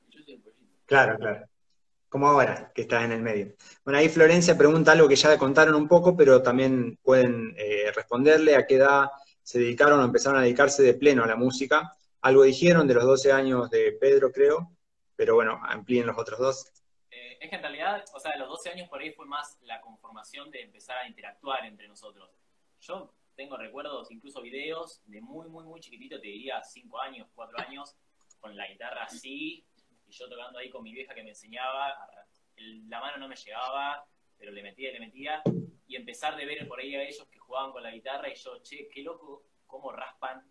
Yo 0.08 0.22
soy 0.22 0.34
el 0.34 0.40
pollito. 0.40 0.72
claro, 0.86 1.16
claro. 1.18 1.46
Como 2.08 2.26
ahora, 2.26 2.72
que 2.74 2.82
estás 2.82 3.04
en 3.04 3.12
el 3.12 3.22
medio. 3.22 3.54
Bueno, 3.84 3.98
ahí 3.98 4.08
Florencia 4.08 4.56
pregunta 4.56 4.92
algo 4.92 5.08
que 5.08 5.16
ya 5.16 5.36
contaron 5.36 5.74
un 5.74 5.86
poco, 5.86 6.16
pero 6.16 6.42
también 6.42 6.98
pueden 7.02 7.54
eh, 7.58 7.92
responderle 7.94 8.56
a 8.56 8.66
qué 8.66 8.76
edad 8.76 9.10
se 9.42 9.58
dedicaron 9.58 10.00
o 10.00 10.04
empezaron 10.04 10.38
a 10.38 10.42
dedicarse 10.42 10.82
de 10.82 10.94
pleno 10.94 11.24
a 11.24 11.26
la 11.26 11.36
música. 11.36 11.92
Algo 12.22 12.42
dijeron 12.42 12.86
de 12.86 12.94
los 12.94 13.04
12 13.04 13.32
años 13.32 13.70
de 13.70 13.92
Pedro, 13.92 14.32
creo, 14.32 14.72
pero 15.16 15.34
bueno, 15.34 15.60
amplíen 15.62 16.06
los 16.06 16.18
otros 16.18 16.38
dos. 16.38 16.72
Eh, 17.10 17.38
es 17.40 17.50
que 17.50 17.56
en 17.56 17.62
realidad, 17.62 18.04
o 18.14 18.20
sea, 18.20 18.36
los 18.36 18.48
12 18.48 18.70
años 18.70 18.88
por 18.88 19.00
ahí 19.00 19.12
fue 19.12 19.26
más 19.26 19.58
la 19.62 19.80
conformación 19.80 20.50
de 20.50 20.62
empezar 20.62 20.98
a 20.98 21.06
interactuar 21.06 21.64
entre 21.66 21.88
nosotros. 21.88 22.30
Yo 22.80 23.12
tengo 23.36 23.56
recuerdos, 23.56 24.10
incluso 24.10 24.42
videos, 24.42 25.00
de 25.06 25.20
muy, 25.20 25.48
muy, 25.48 25.64
muy 25.64 25.80
chiquitito, 25.80 26.20
te 26.20 26.26
diría 26.26 26.62
5 26.62 27.00
años, 27.00 27.28
4 27.34 27.58
años, 27.60 27.96
con 28.40 28.56
la 28.56 28.66
guitarra 28.68 29.04
así, 29.04 29.64
y 30.08 30.12
yo 30.12 30.28
tocando 30.28 30.58
ahí 30.58 30.70
con 30.70 30.82
mi 30.82 30.92
vieja 30.92 31.14
que 31.14 31.22
me 31.22 31.30
enseñaba, 31.30 31.94
la 32.56 33.00
mano 33.00 33.18
no 33.18 33.28
me 33.28 33.36
llegaba, 33.36 34.04
pero 34.38 34.52
le 34.52 34.62
metía 34.62 34.90
y 34.90 34.92
le 34.94 35.00
metía, 35.00 35.42
y 35.86 35.96
empezar 35.96 36.36
de 36.36 36.46
ver 36.46 36.66
por 36.66 36.80
ahí 36.80 36.94
a 36.94 37.02
ellos 37.02 37.26
que 37.28 37.38
jugaban 37.38 37.72
con 37.72 37.82
la 37.82 37.90
guitarra, 37.90 38.28
y 38.30 38.34
yo, 38.34 38.58
che, 38.62 38.88
qué 38.88 39.02
loco, 39.02 39.44
cómo 39.66 39.92
raspan, 39.92 40.42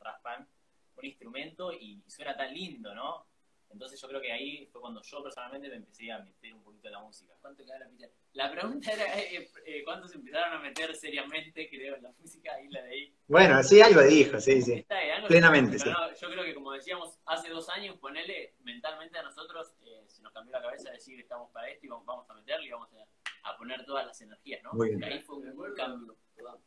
raspan 0.00 0.48
un 0.96 1.04
instrumento 1.04 1.72
y 1.72 2.02
suena 2.06 2.36
tan 2.36 2.52
lindo, 2.52 2.94
¿no? 2.94 3.27
Entonces 3.70 4.00
yo 4.00 4.08
creo 4.08 4.20
que 4.20 4.32
ahí 4.32 4.66
fue 4.72 4.80
cuando 4.80 5.02
yo 5.02 5.22
personalmente 5.22 5.68
me 5.68 5.76
empecé 5.76 6.10
a 6.10 6.18
meter 6.20 6.54
un 6.54 6.62
poquito 6.62 6.88
en 6.88 6.92
la 6.94 7.00
música. 7.00 7.34
¿Cuánto 7.40 7.64
queda 7.64 7.78
la 7.78 7.88
picha? 7.88 8.08
La 8.32 8.50
pregunta 8.50 8.92
era 8.92 9.18
eh, 9.18 9.50
eh, 9.66 9.82
cuántos 9.84 10.14
empezaron 10.14 10.54
a 10.54 10.58
meter 10.60 10.94
seriamente, 10.96 11.68
creo, 11.68 11.96
en 11.96 12.02
la 12.02 12.12
música, 12.18 12.54
ahí 12.54 12.68
la 12.68 12.82
de 12.82 12.90
ahí. 12.90 13.14
Bueno, 13.26 13.62
sí, 13.62 13.80
algo 13.80 14.02
dijo, 14.02 14.40
sí, 14.40 14.62
sí. 14.62 14.72
Está 14.74 14.96
Plenamente, 15.26 15.76
pero 15.78 15.92
no, 15.92 16.14
yo 16.14 16.28
creo 16.30 16.44
que 16.44 16.54
como 16.54 16.72
decíamos 16.72 17.18
hace 17.26 17.50
dos 17.50 17.68
años, 17.68 17.98
ponele 17.98 18.54
mentalmente 18.60 19.18
a 19.18 19.22
nosotros, 19.22 19.74
eh, 19.82 20.04
se 20.06 20.22
nos 20.22 20.32
cambió 20.32 20.52
la 20.52 20.62
cabeza 20.62 20.90
decir 20.90 21.20
estamos 21.20 21.50
para 21.50 21.68
esto 21.68 21.86
y 21.86 21.88
vamos, 21.90 22.06
vamos 22.06 22.30
a 22.30 22.34
meterle 22.34 22.66
y 22.66 22.70
vamos 22.70 22.88
a, 22.94 23.50
a 23.50 23.56
poner 23.56 23.84
todas 23.84 24.06
las 24.06 24.20
energías, 24.20 24.62
¿no? 24.62 24.72
Muy 24.72 24.88
bien. 24.90 25.04
Ahí 25.04 25.20
fue 25.22 25.38
Me 25.40 25.46
un, 25.46 25.52
acuerdo, 25.52 25.74
cambio. 25.76 26.16
perdón, 26.34 26.60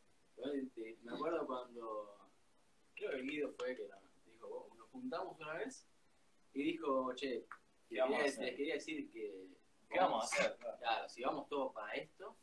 me 1.02 1.12
acuerdo 1.12 1.46
cuando, 1.46 2.30
creo 2.94 3.10
que 3.10 3.22
Guido 3.22 3.52
fue 3.58 3.76
que 3.76 3.82
nos 3.88 4.24
dijo, 4.26 4.48
"Vos, 4.48 4.78
nos 4.78 4.88
juntamos 4.90 5.36
una 5.40 5.54
vez 5.54 5.86
y 6.54 6.62
dijo, 6.62 7.14
che, 7.14 7.46
¿Qué 7.88 8.00
vamos 8.00 8.14
a 8.14 8.18
quería, 8.18 8.30
hacer? 8.32 8.44
les 8.46 8.56
quería 8.56 8.74
decir 8.74 9.10
que, 9.10 9.48
¿Qué 9.90 9.98
vamos 9.98 10.22
a 10.24 10.26
hacer? 10.26 10.56
Claro, 10.78 11.08
si 11.08 11.22
vamos 11.22 11.48
todos 11.48 11.72
para 11.72 11.92
esto, 11.94 12.36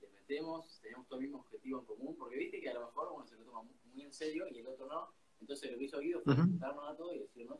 le 0.00 0.08
metemos, 0.08 0.80
tenemos 0.80 1.06
todo 1.06 1.18
el 1.18 1.24
mismo 1.26 1.38
objetivo 1.40 1.80
en 1.80 1.86
común, 1.86 2.16
porque 2.18 2.36
viste 2.36 2.60
que 2.60 2.70
a 2.70 2.74
lo 2.74 2.86
mejor 2.86 3.12
uno 3.12 3.26
se 3.26 3.36
lo 3.36 3.44
toma 3.44 3.62
muy, 3.62 3.74
muy 3.92 4.02
en 4.02 4.12
serio 4.12 4.46
y 4.48 4.58
el 4.58 4.66
otro 4.66 4.86
no. 4.86 5.12
Entonces 5.40 5.70
lo 5.70 5.78
que 5.78 5.84
hizo 5.84 6.00
Guido 6.00 6.20
fue 6.22 6.34
juntarnos 6.34 6.88
a 6.88 6.96
todos 6.96 7.14
y 7.14 7.18
decirnos, 7.20 7.58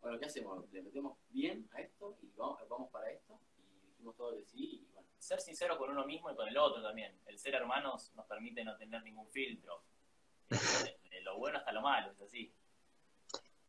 bueno, 0.00 0.18
¿qué 0.18 0.26
hacemos? 0.26 0.70
¿Le 0.72 0.82
metemos 0.82 1.18
bien 1.30 1.68
a 1.72 1.80
esto 1.80 2.16
y 2.22 2.28
vamos, 2.36 2.60
vamos 2.68 2.90
para 2.90 3.10
esto? 3.10 3.38
Y 3.58 3.88
dijimos 3.88 4.16
todos 4.16 4.34
que 4.36 4.44
sí 4.44 4.80
y 4.82 4.92
bueno. 4.92 5.08
Ser 5.18 5.40
sincero 5.40 5.76
con 5.78 5.90
uno 5.90 6.04
mismo 6.06 6.30
y 6.30 6.36
con 6.36 6.46
el 6.46 6.56
otro 6.58 6.82
también. 6.82 7.18
El 7.26 7.38
ser 7.38 7.54
hermanos 7.54 8.12
nos 8.14 8.26
permite 8.26 8.62
no 8.64 8.76
tener 8.76 9.02
ningún 9.02 9.28
filtro. 9.30 9.82
Eh, 10.50 10.98
De 11.10 11.20
lo 11.22 11.38
bueno 11.38 11.58
hasta 11.58 11.72
lo 11.72 11.80
malo, 11.80 12.12
es 12.12 12.20
así. 12.20 12.52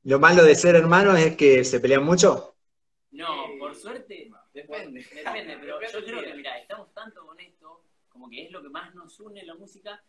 Lo 0.06 0.20
malo 0.20 0.44
de 0.44 0.56
ser 0.56 0.76
hermanos 0.76 1.20
es 1.20 1.36
que 1.36 1.64
se 1.64 1.80
pelean 1.80 2.04
mucho. 2.04 2.56
No, 3.12 3.48
por 3.60 3.76
suerte, 3.76 4.32
Depende. 4.54 5.06
Depende, 5.14 5.58
pero 5.60 5.80
yo 5.82 6.06
creo 6.06 6.22
que, 6.22 6.34
mira, 6.34 6.58
estamos 6.60 6.94
tanto 6.94 7.26
con 7.26 7.40
esto, 7.40 7.84
como 8.10 8.30
que 8.30 8.46
es 8.46 8.52
lo 8.52 8.62
que 8.62 8.70
más 8.70 8.94
nos 8.96 9.20
une 9.20 9.44
la 9.44 9.56
música, 9.56 10.02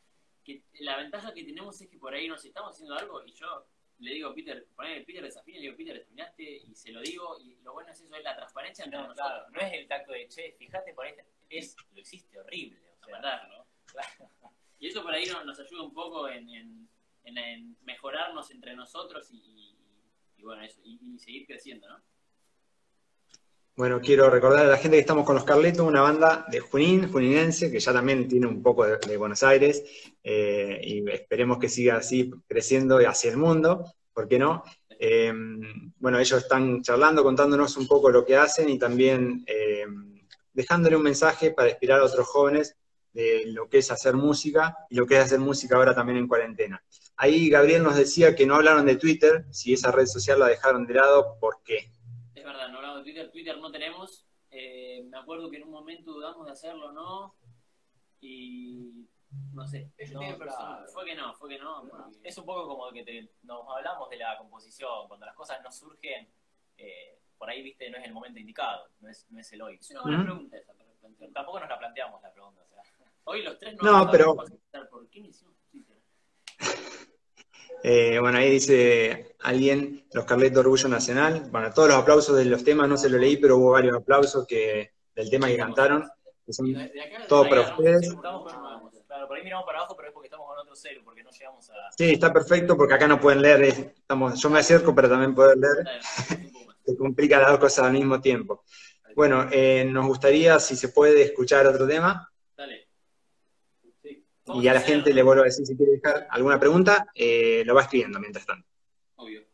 que 0.45 0.63
la 0.81 0.97
ventaja 0.99 1.33
que 1.35 1.43
tenemos 1.45 1.81
es 1.81 1.89
que 1.89 1.99
por 1.99 2.15
ahí 2.15 2.29
nos 2.29 2.45
estamos 2.45 2.73
haciendo 2.75 2.95
algo 2.95 3.25
y 3.25 3.33
yo 3.33 3.67
le 3.99 4.13
digo 4.13 4.29
a 4.31 4.35
Peter, 4.35 4.67
ponele 4.77 5.01
Peter 5.05 5.23
desafina, 5.25 5.57
le 5.59 5.63
digo, 5.65 5.77
Peter, 5.77 5.95
desafinaste, 5.95 6.43
y 6.45 6.75
se 6.75 6.93
lo 6.93 7.01
digo, 7.01 7.39
y 7.41 7.57
lo 7.63 7.73
bueno 7.73 7.91
es 7.91 8.01
eso, 8.01 8.15
es 8.15 8.23
la 8.23 8.37
transparencia 8.37 8.85
entre 8.85 9.01
No, 9.01 9.09
nosotros. 9.09 9.27
claro, 9.29 9.51
no 9.51 9.61
es 9.61 9.73
el 9.73 9.89
tacto 9.89 10.13
de 10.13 10.29
che, 10.29 10.55
fíjate 10.59 10.93
por 10.93 11.07
ahí, 11.07 11.15
es 11.49 11.75
lo 11.93 12.01
hiciste 12.01 12.39
horrible. 12.39 12.79
O 13.01 13.05
sea, 13.07 13.15
verdad, 13.17 13.49
¿no? 13.49 13.67
Y 14.79 14.89
eso 14.89 15.03
por 15.03 15.15
ahí 15.15 15.25
nos, 15.27 15.45
nos 15.47 15.59
ayuda 15.59 15.83
un 15.83 15.95
poco 15.95 16.29
en, 16.29 16.49
en- 16.51 16.89
en- 17.25 17.39
en 17.39 17.77
mejorarnos 17.85 18.51
entre 18.51 18.77
nosotros 18.77 19.29
y 19.33 19.76
bueno, 20.47 20.63
y, 20.85 21.19
seguir 21.19 21.47
creciendo, 21.47 21.89
¿no? 21.89 22.03
Bueno, 23.77 24.01
quiero 24.01 24.31
recordar 24.31 24.65
a 24.65 24.71
la 24.71 24.79
gente 24.79 24.97
que 24.97 25.03
estamos 25.03 25.27
con 25.27 25.35
los 25.35 25.45
Carletos, 25.45 25.87
una 25.87 26.01
banda 26.01 26.47
de 26.51 26.61
Junín, 26.61 27.13
juninense, 27.13 27.71
que 27.71 27.79
ya 27.79 27.93
también 27.93 28.27
tiene 28.27 28.47
un 28.47 28.63
poco 28.63 28.87
de, 28.87 28.97
de 28.97 29.17
Buenos 29.19 29.43
Aires, 29.43 29.85
eh, 30.23 30.81
y 30.83 31.11
esperemos 31.11 31.59
que 31.59 31.69
siga 31.69 31.97
así 31.97 32.31
creciendo 32.49 32.97
hacia 33.07 33.31
el 33.31 33.37
mundo, 33.37 33.85
¿por 34.15 34.29
qué 34.29 34.39
no? 34.39 34.65
Eh, 34.99 35.31
bueno, 35.99 36.19
ellos 36.19 36.43
están 36.43 36.81
charlando, 36.83 37.23
contándonos 37.23 37.77
un 37.77 37.87
poco 37.87 38.11
lo 38.11 38.25
que 38.25 38.37
hacen 38.37 38.71
y 38.71 38.79
también 38.79 39.45
eh, 39.47 39.85
dejándole 40.55 40.97
un 40.97 41.03
mensaje 41.03 41.51
para 41.51 41.69
inspirar 41.69 42.01
a 42.01 42.05
otros 42.05 42.27
jóvenes 42.27 42.77
de 43.17 43.45
lo 43.47 43.69
que 43.71 43.79
es 43.79 43.91
hacer 43.91 44.15
música 44.15 44.77
y 44.91 44.95
lo 44.97 45.07
que 45.07 45.15
es 45.17 45.25
hacer 45.25 45.39
música 45.41 45.77
ahora 45.77 45.95
también 45.95 46.19
en 46.19 46.29
cuarentena. 46.29 46.83
Ahí 47.17 47.49
Gabriel 47.49 47.83
nos 47.83 47.97
decía 47.97 48.35
que 48.37 48.45
no 48.47 48.55
hablaron 48.57 48.85
de 48.85 48.97
Twitter, 48.97 49.47
si 49.51 49.73
esa 49.73 49.91
red 49.91 50.05
social 50.07 50.39
la 50.39 50.49
dejaron 50.49 50.87
de 50.87 50.95
lado, 50.95 51.39
¿por 51.41 51.63
qué? 51.65 51.91
Es 52.35 52.45
verdad, 52.45 52.69
no 52.69 52.77
hablamos 52.77 52.99
de 52.99 53.05
Twitter, 53.05 53.31
Twitter 53.31 53.57
no 53.59 53.71
tenemos. 53.73 54.27
Eh, 54.51 55.03
me 55.11 55.17
acuerdo 55.19 55.51
que 55.51 55.57
en 55.57 55.65
un 55.65 55.71
momento 55.71 56.13
dudamos 56.13 56.45
de 56.47 56.53
hacerlo 56.53 56.89
o 56.89 56.93
no. 56.93 57.35
Y 58.21 59.07
no 59.55 59.67
sé. 59.67 59.91
No, 60.13 60.21
personal. 60.39 60.85
Fue 60.93 61.05
que 61.07 61.15
no, 61.15 61.35
fue 61.37 61.49
que 61.49 61.59
no. 61.59 61.85
Es 62.23 62.37
un 62.39 62.45
poco 62.45 62.69
como 62.69 62.93
que 62.93 63.03
te- 63.03 63.31
nos 63.45 63.67
hablamos 63.75 64.11
de 64.11 64.17
la 64.19 64.37
composición, 64.39 65.09
cuando 65.09 65.25
las 65.27 65.35
cosas 65.35 65.59
no 65.63 65.73
surgen, 65.73 66.29
eh, 66.77 67.19
por 67.39 67.49
ahí, 67.49 67.63
viste, 67.63 67.89
no 67.91 67.97
es 67.99 68.05
el 68.05 68.13
momento 68.13 68.39
indicado, 68.41 68.89
no 69.01 69.09
es, 69.09 69.27
no 69.31 69.41
es 69.41 69.53
el 69.53 69.63
hoy. 69.63 69.77
Es 69.81 69.91
una 69.91 70.03
buena 70.03 70.23
pregunta 70.25 70.57
esa 70.59 70.73
plantear. 70.75 71.31
Tampoco 71.33 71.61
nos 71.61 71.69
la 71.71 71.79
planteamos 71.79 72.23
la 72.23 72.33
pregunta. 72.33 72.63
Hoy 73.29 73.43
los 73.43 73.59
tres 73.59 73.75
no, 73.83 74.05
No, 74.05 74.11
pero- 74.11 74.35
¿Por 74.35 75.09
qué? 75.11 75.23
Eh, 77.83 78.19
bueno, 78.19 78.39
ahí 78.39 78.51
dice 78.51 79.37
alguien, 79.43 80.07
los 80.13 80.25
Carletos 80.25 80.59
Orgullo 80.61 80.89
Nacional. 80.89 81.47
Bueno, 81.53 81.73
todos 81.73 81.89
los 81.89 81.99
aplausos 81.99 82.37
de 82.37 82.45
los 82.47 82.65
temas 82.65 82.89
no 82.89 82.97
se 82.97 83.09
lo 83.09 83.17
leí, 83.19 83.37
pero 83.37 83.59
hubo 83.59 83.73
varios 83.73 83.95
aplausos 83.97 84.45
que, 84.47 84.91
del 85.15 85.31
tema 85.31 85.47
que 85.47 85.57
cantaron. 85.57 86.09
que 86.45 86.53
son- 86.53 86.73
de- 86.73 86.79
de 86.89 86.93
Todo 87.29 87.49
para 87.49 87.61
ustedes. 87.63 88.13
Claro, 89.07 89.29
por 89.29 89.37
ahí 89.37 89.45
miramos 89.45 89.67
para 89.67 89.79
abajo, 89.79 89.95
pero 89.97 90.09
es 90.09 90.15
porque 90.15 90.27
estamos 90.29 90.47
con 90.49 90.59
otro 90.59 90.75
celu, 90.77 91.05
porque 91.05 91.23
no 91.23 91.31
llegamos 91.31 91.71
a... 91.71 91.75
Sí, 91.97 92.11
está 92.13 92.33
perfecto 92.33 92.77
porque 92.77 92.95
acá 92.95 93.07
no 93.09 93.21
pueden 93.21 93.43
leer. 93.43 93.63
es- 93.63 93.79
estamos, 93.79 94.41
yo 94.41 94.51
me 94.51 94.59
acerco 94.61 94.95
para 94.95 95.09
también 95.09 95.35
poder 95.35 95.57
leer. 95.59 95.87
Se 96.85 96.97
complica 96.97 97.39
las 97.41 97.51
dos 97.51 97.59
cosas 97.61 97.87
al 97.87 97.93
mismo 97.93 98.21
tiempo. 98.21 98.65
Bueno, 99.15 99.49
eh, 99.53 99.85
nos 99.85 100.07
gustaría, 100.07 100.59
si 100.61 100.75
se 100.77 100.89
puede, 100.89 101.23
escuchar 101.23 101.67
otro 101.67 101.87
tema. 101.87 102.31
Dale. 102.57 102.86
Y 104.55 104.69
a 104.69 104.75
la 104.75 104.81
gente 104.81 105.13
le 105.13 105.23
vuelvo 105.23 105.43
a 105.43 105.47
decir 105.47 105.67
si 105.67 105.77
quiere 105.77 105.93
dejar 105.93 106.29
alguna 106.31 106.59
pregunta, 106.59 107.07
eh, 107.15 107.65
lo 107.67 107.75
va 107.75 107.83
escribiendo 107.83 108.21
mientras 108.21 108.47
tanto. 108.47 108.69
Obvio. 109.17 109.45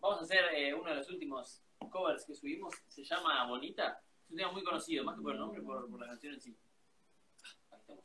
Vamos 0.00 0.20
a 0.20 0.24
hacer 0.24 0.44
eh, 0.54 0.74
uno 0.74 0.90
de 0.90 0.96
los 0.96 1.08
últimos 1.10 1.62
covers 1.90 2.24
que 2.26 2.34
subimos. 2.34 2.74
Se 2.88 3.04
llama 3.04 3.46
Bonita. 3.46 4.02
Es 4.24 4.30
un 4.30 4.36
tema 4.36 4.52
muy 4.52 4.64
conocido, 4.64 5.04
más 5.04 5.16
que 5.16 5.22
por 5.22 5.32
el 5.32 5.38
nombre, 5.38 5.62
por, 5.62 5.88
por 5.88 6.00
la 6.00 6.08
canción 6.08 6.34
en 6.34 6.40
sí. 6.40 6.56
Ahí 7.70 7.78
estamos. 7.78 8.04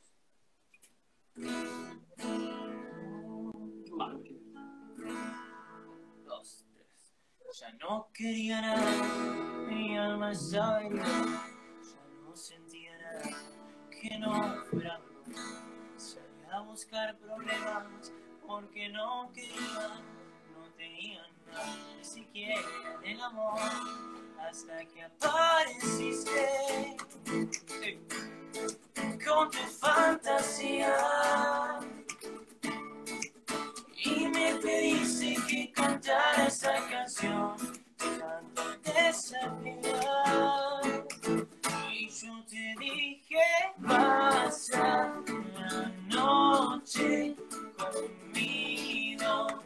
Va. 3.99 4.19
Dos, 6.23 6.65
tres. 6.73 7.15
Ya 7.59 7.73
no 7.73 8.09
quería 8.13 8.61
nada, 8.61 9.67
mi 9.67 9.97
alma 9.97 10.31
estaba 10.31 10.83
ya 10.83 10.89
no 12.23 12.35
sentía 12.35 12.97
nada 12.97 13.23
que 13.89 14.17
no 14.19 14.65
fuera 14.65 15.01
a 16.53 16.59
buscar 16.61 17.17
problemas 17.17 18.11
porque 18.45 18.87
no 18.89 19.31
quería, 19.33 20.01
no 20.53 20.69
tenía 20.77 21.25
nada, 21.47 21.75
ni 21.97 22.05
siquiera 22.05 22.61
del 23.01 23.19
amor, 23.21 23.59
hasta 24.39 24.85
que 24.85 25.03
apareciste 25.03 26.95
con 29.25 29.49
tu 29.49 29.57
fantasía. 29.57 30.95
Y 34.05 34.27
me 34.27 34.55
pediste 34.55 35.35
que 35.47 35.71
cantara 35.71 36.47
esa 36.47 36.73
canción 36.89 37.55
Tanto 37.97 38.63
desafía 38.83 39.81
Y 40.83 41.02
yo 42.23 42.43
te 42.49 42.75
dije 42.79 43.37
Pasa 43.85 45.21
la 45.55 45.91
noche 46.07 47.35
conmigo 47.77 49.61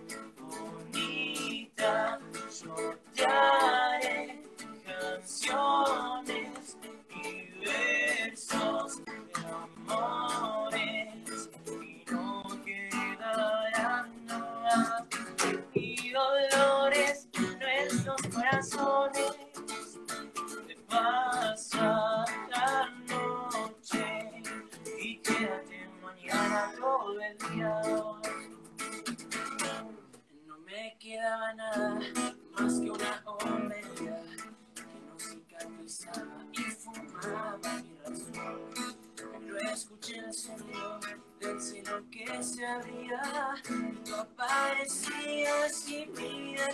Só 44.06 44.26
parecia 44.38 45.70
de 45.86 46.06
minha 46.18 46.68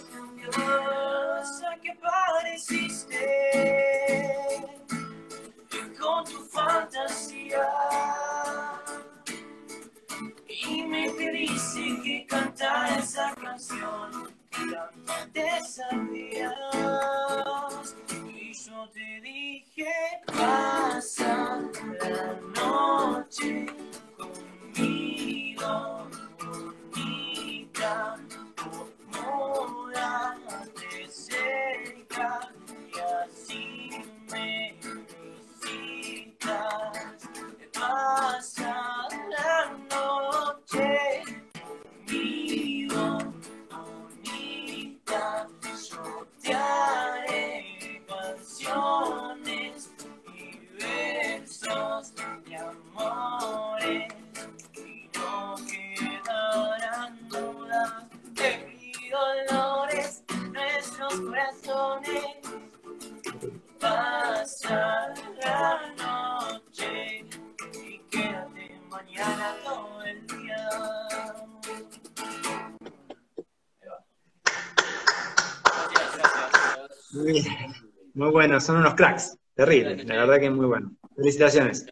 Muy 78.23 78.31
bueno, 78.31 78.61
son 78.61 78.77
unos 78.77 78.93
cracks. 78.95 79.37
Terrible, 79.53 80.01
la 80.05 80.15
verdad 80.15 80.39
que 80.39 80.45
es 80.45 80.51
muy 80.51 80.65
bueno. 80.65 80.95
Felicitaciones. 81.13 81.85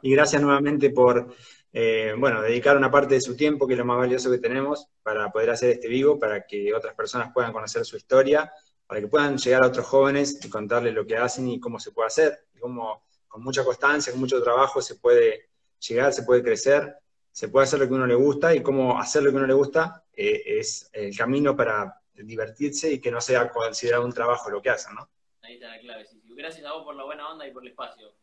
Y 0.00 0.12
gracias 0.12 0.40
nuevamente 0.40 0.88
por 0.88 1.34
eh, 1.74 2.14
bueno, 2.16 2.40
dedicar 2.40 2.74
una 2.74 2.90
parte 2.90 3.16
de 3.16 3.20
su 3.20 3.36
tiempo, 3.36 3.66
que 3.66 3.74
es 3.74 3.78
lo 3.78 3.84
más 3.84 3.98
valioso 3.98 4.30
que 4.30 4.38
tenemos, 4.38 4.88
para 5.02 5.30
poder 5.30 5.50
hacer 5.50 5.72
este 5.72 5.88
vivo, 5.88 6.18
para 6.18 6.46
que 6.46 6.72
otras 6.72 6.94
personas 6.94 7.32
puedan 7.34 7.52
conocer 7.52 7.84
su 7.84 7.98
historia, 7.98 8.50
para 8.86 8.98
que 8.98 9.08
puedan 9.08 9.36
llegar 9.36 9.62
a 9.62 9.66
otros 9.66 9.84
jóvenes 9.84 10.42
y 10.42 10.48
contarles 10.48 10.94
lo 10.94 11.04
que 11.06 11.18
hacen 11.18 11.48
y 11.48 11.60
cómo 11.60 11.78
se 11.78 11.92
puede 11.92 12.06
hacer, 12.06 12.46
y 12.54 12.60
cómo 12.60 13.04
con 13.28 13.44
mucha 13.44 13.62
constancia, 13.62 14.10
con 14.10 14.20
mucho 14.20 14.42
trabajo 14.42 14.80
se 14.80 14.94
puede 14.94 15.50
llegar, 15.86 16.14
se 16.14 16.22
puede 16.22 16.42
crecer, 16.42 16.96
se 17.30 17.48
puede 17.48 17.64
hacer 17.64 17.78
lo 17.78 17.86
que 17.86 17.92
uno 17.92 18.06
le 18.06 18.14
gusta 18.14 18.54
y 18.54 18.62
cómo 18.62 18.98
hacer 18.98 19.22
lo 19.22 19.30
que 19.32 19.36
uno 19.36 19.46
le 19.46 19.52
gusta 19.52 20.02
eh, 20.14 20.42
es 20.46 20.88
el 20.94 21.14
camino 21.14 21.54
para 21.54 22.00
divertirse 22.14 22.90
y 22.90 23.00
que 23.00 23.10
no 23.10 23.20
sea 23.20 23.50
considerado 23.50 24.06
un 24.06 24.14
trabajo 24.14 24.48
lo 24.48 24.62
que 24.62 24.70
hacen, 24.70 24.94
¿no? 24.94 25.10
Ahí 25.44 25.54
está 25.54 25.68
la 25.68 25.78
clave, 25.78 26.06
sí, 26.06 26.20
sí. 26.20 26.34
Gracias 26.34 26.64
a 26.64 26.72
vos 26.72 26.84
por 26.84 26.96
la 26.96 27.04
buena 27.04 27.28
onda 27.28 27.46
y 27.46 27.52
por 27.52 27.62
el 27.62 27.70
espacio. 27.70 28.14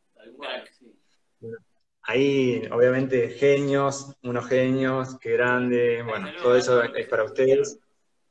Ahí, 2.03 2.67
obviamente, 2.71 3.29
genios, 3.29 4.15
unos 4.23 4.47
genios, 4.47 5.19
qué 5.19 5.33
grande, 5.33 6.01
bueno, 6.01 6.27
Saludos 6.27 6.43
todo 6.43 6.55
eso 6.55 6.83
es 6.83 7.07
para 7.07 7.23
ustedes. 7.23 7.79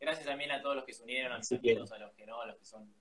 Gracias 0.01 0.27
también 0.27 0.51
a 0.51 0.61
todos 0.61 0.77
los 0.77 0.85
que 0.85 0.93
se 0.93 1.05
unieron, 1.05 1.33
a 1.33 1.39
mis 1.39 1.53
amigos, 1.53 1.93
a 1.93 1.99
los 1.99 2.13
que 2.15 2.27
no, 2.27 2.41
a 2.41 2.47
los 2.47 2.57
que 2.57 2.65
son 2.65 2.93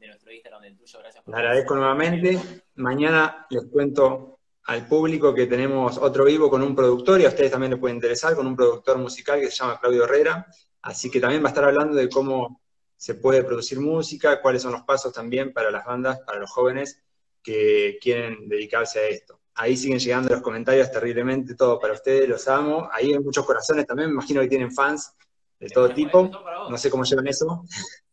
de 0.00 0.06
nuestro 0.08 0.32
Instagram, 0.32 0.62
del 0.62 0.76
tuyo. 0.76 0.98
Gracias 0.98 1.22
por 1.22 1.32
Les 1.32 1.38
agradezco 1.38 1.76
nuevamente. 1.76 2.38
Mañana 2.74 3.46
les 3.50 3.66
cuento 3.66 4.40
al 4.64 4.88
público 4.88 5.32
que 5.32 5.46
tenemos 5.46 5.96
otro 5.98 6.24
vivo 6.24 6.50
con 6.50 6.62
un 6.62 6.74
productor 6.74 7.20
y 7.20 7.24
a 7.24 7.28
ustedes 7.28 7.52
también 7.52 7.70
les 7.70 7.80
puede 7.80 7.94
interesar, 7.94 8.34
con 8.34 8.48
un 8.48 8.56
productor 8.56 8.98
musical 8.98 9.38
que 9.38 9.46
se 9.46 9.56
llama 9.56 9.78
Claudio 9.78 10.04
Herrera. 10.04 10.46
Así 10.82 11.08
que 11.08 11.20
también 11.20 11.42
va 11.42 11.46
a 11.46 11.50
estar 11.50 11.64
hablando 11.64 11.94
de 11.94 12.08
cómo 12.08 12.62
se 12.96 13.14
puede 13.14 13.44
producir 13.44 13.78
música, 13.80 14.40
cuáles 14.40 14.62
son 14.62 14.72
los 14.72 14.82
pasos 14.82 15.12
también 15.12 15.52
para 15.52 15.70
las 15.70 15.84
bandas, 15.84 16.20
para 16.20 16.38
los 16.40 16.50
jóvenes 16.50 17.02
que 17.42 17.98
quieren 18.00 18.48
dedicarse 18.48 18.98
a 19.00 19.06
esto. 19.08 19.40
Ahí 19.54 19.76
siguen 19.76 19.98
llegando 19.98 20.28
los 20.30 20.42
comentarios 20.42 20.90
terriblemente, 20.90 21.54
todo 21.54 21.78
para 21.78 21.94
ustedes, 21.94 22.28
los 22.28 22.46
amo. 22.48 22.88
Ahí 22.92 23.12
hay 23.12 23.18
muchos 23.18 23.44
corazones 23.46 23.86
también, 23.86 24.08
me 24.08 24.14
imagino 24.14 24.40
que 24.42 24.48
tienen 24.48 24.72
fans 24.72 25.14
de 25.58 25.68
todo 25.68 25.88
tipo. 25.94 26.28
No 26.68 26.76
sé 26.76 26.90
cómo 26.90 27.04
llevan 27.04 27.26
eso, 27.28 27.64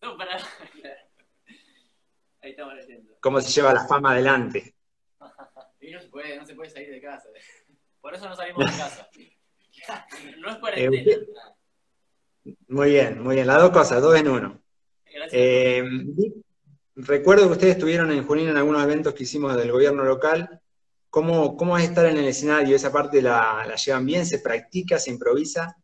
Son 0.02 0.17
para... 0.17 0.38
Ahí 2.41 2.52
estamos 2.52 2.74
leyendo. 2.76 3.13
cómo 3.22 3.39
se 3.41 3.50
lleva 3.52 3.74
la 3.74 3.86
fama 3.88 4.12
adelante. 4.12 4.76
Y 5.82 5.91
no 5.91 6.00
se 6.02 6.08
puede, 6.08 6.38
no 6.38 6.46
se 6.46 6.56
puede 6.56 6.69
salir 6.69 6.89
de 6.91 7.02
casa. 7.02 7.28
Por 8.00 8.15
eso 8.15 8.28
no 8.30 8.36
salimos 8.38 8.65
de 8.65 8.72
casa. 8.78 9.10
No 10.39 10.50
es 10.50 10.56
Eh, 10.56 10.60
cuarentena. 10.62 11.02
usted- 11.02 12.56
Muy 12.69 12.89
bien, 12.91 13.22
muy 13.22 13.36
bien. 13.36 13.48
Las 13.48 13.62
dos 13.62 13.72
cosas, 13.72 14.02
dos 14.02 14.15
en 14.17 14.28
uno. 14.30 14.62
Eh, 15.32 15.84
recuerdo 16.95 17.47
que 17.47 17.54
ustedes 17.54 17.76
estuvieron 17.76 18.12
en 18.12 18.26
Junín 18.26 18.49
en 18.49 18.58
algunos 18.58 18.84
eventos 18.84 19.13
que 19.13 19.23
hicimos 19.23 19.56
del 19.56 19.71
gobierno 19.71 20.04
local. 20.04 20.62
¿Cómo, 21.10 21.56
cómo 21.56 21.78
es 21.78 21.84
estar 21.84 22.06
en 22.08 22.17
el 22.17 22.26
escenario? 22.26 22.76
¿Esa 22.76 22.91
parte 22.91 23.21
la, 23.21 23.65
la 23.67 23.76
llevan 23.76 24.06
bien? 24.06 24.26
¿Se 24.26 24.39
practica? 24.39 24.97
¿Se 24.97 25.12
improvisa? 25.12 25.78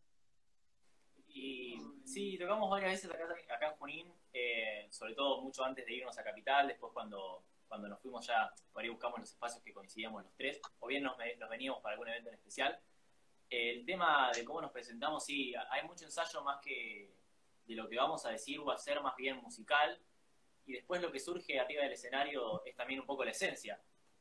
Y 1.28 1.80
sí, 2.04 2.36
tocamos 2.36 2.68
varias 2.68 2.92
veces 2.92 3.10
acá, 3.10 3.24
acá 3.54 3.68
en 3.68 3.76
Junín, 3.76 4.12
eh, 4.32 4.88
sobre 4.90 5.14
todo 5.14 5.40
mucho 5.42 5.62
antes 5.62 5.86
de 5.86 5.94
irnos 5.94 6.18
a 6.18 6.24
Capital, 6.24 6.66
después 6.66 6.92
cuando, 6.92 7.44
cuando 7.68 7.88
nos 7.88 8.00
fuimos 8.00 8.26
ya, 8.26 8.52
por 8.72 8.82
ahí 8.82 8.88
buscamos 8.88 9.20
los 9.20 9.30
espacios 9.30 9.62
que 9.62 9.72
coincidíamos 9.72 10.24
los 10.24 10.34
tres, 10.34 10.60
o 10.80 10.88
bien 10.88 11.04
nos, 11.04 11.16
nos 11.38 11.48
veníamos 11.48 11.80
para 11.80 11.92
algún 11.92 12.08
evento 12.08 12.28
en 12.28 12.34
especial. 12.34 12.76
El 13.48 13.84
tema 13.84 14.30
de 14.34 14.44
cómo 14.44 14.60
nos 14.60 14.72
presentamos, 14.72 15.24
sí, 15.24 15.54
hay 15.70 15.86
mucho 15.86 16.04
ensayo 16.04 16.42
más 16.42 16.60
que 16.60 17.14
de 17.70 17.76
lo 17.76 17.88
que 17.88 17.96
vamos 17.96 18.26
a 18.26 18.30
decir 18.30 18.58
o 18.58 18.70
a 18.70 18.74
hacer 18.74 19.00
más 19.00 19.16
bien 19.16 19.36
musical, 19.38 19.98
y 20.66 20.72
después 20.72 21.00
lo 21.00 21.10
que 21.12 21.20
surge 21.20 21.58
arriba 21.58 21.82
del 21.84 21.92
escenario 21.92 22.64
es 22.64 22.74
también 22.76 23.00
un 23.00 23.06
poco 23.06 23.24
la 23.24 23.30
esencia. 23.30 23.80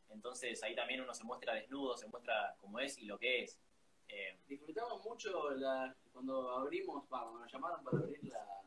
Entonces 0.10 0.62
ahí 0.64 0.76
también 0.76 1.02
uno 1.02 1.14
se 1.14 1.24
muestra 1.24 1.54
desnudo, 1.54 1.98
se 1.98 2.08
muestra 2.08 2.56
como 2.60 2.80
es 2.80 2.98
y 2.98 3.06
lo 3.06 3.18
que 3.20 3.44
es. 3.44 3.60
Eh, 4.08 4.38
Disfrutamos 4.48 5.04
mucho 5.04 5.52
la, 5.52 5.96
cuando 6.12 6.50
abrimos, 6.52 7.04
va, 7.06 7.22
cuando 7.24 7.40
nos 7.40 7.52
llamaron 7.52 7.84
para 7.84 7.98
abrir 8.00 8.24
la, 8.24 8.62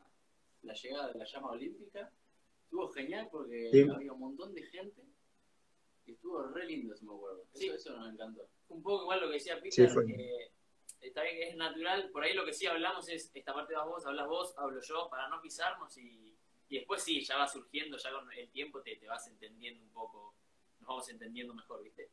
la 0.63 0.73
llegada 0.73 1.07
de 1.11 1.19
la 1.19 1.25
llama 1.25 1.51
olímpica. 1.51 2.11
Estuvo 2.65 2.89
genial 2.89 3.27
porque 3.31 3.69
Sí. 3.71 3.85
había 3.93 4.13
un 4.13 4.19
montón 4.19 4.53
de 4.53 4.63
gente 4.63 5.01
y 6.05 6.13
estuvo 6.13 6.43
re 6.47 6.65
lindo, 6.65 6.95
si 6.95 7.05
me 7.05 7.13
acuerdo. 7.13 7.43
Eso, 7.53 7.59
Sí. 7.59 7.69
eso 7.69 7.97
nos 7.97 8.13
encantó. 8.13 8.47
un 8.69 8.81
poco 8.81 9.03
igual 9.03 9.19
lo 9.21 9.27
que 9.27 9.33
decía 9.33 9.55
Peter, 9.61 9.89
Sí, 9.89 9.95
que 10.07 10.51
está 11.03 11.23
bien 11.23 11.35
que 11.35 11.49
es 11.49 11.55
natural, 11.55 12.09
por 12.11 12.23
ahí 12.23 12.33
lo 12.33 12.45
que 12.45 12.53
sí 12.53 12.65
hablamos 12.67 13.07
es, 13.09 13.31
esta 13.33 13.53
parte 13.53 13.75
vas 13.75 13.85
vos, 13.85 14.05
hablas 14.05 14.27
vos, 14.27 14.53
hablo 14.57 14.81
yo, 14.81 15.09
para 15.09 15.27
no 15.29 15.41
pisarnos 15.41 15.97
y, 15.97 16.35
y 16.69 16.77
después 16.77 17.03
sí, 17.03 17.21
ya 17.23 17.37
va 17.37 17.47
surgiendo, 17.47 17.97
ya 17.97 18.11
con 18.11 18.31
el 18.31 18.49
tiempo 18.49 18.81
te, 18.81 18.95
te 18.97 19.07
vas 19.07 19.27
entendiendo 19.27 19.83
un 19.83 19.91
poco, 19.91 20.35
nos 20.79 20.87
vamos 20.87 21.09
entendiendo 21.09 21.53
mejor, 21.53 21.83
¿viste? 21.83 22.09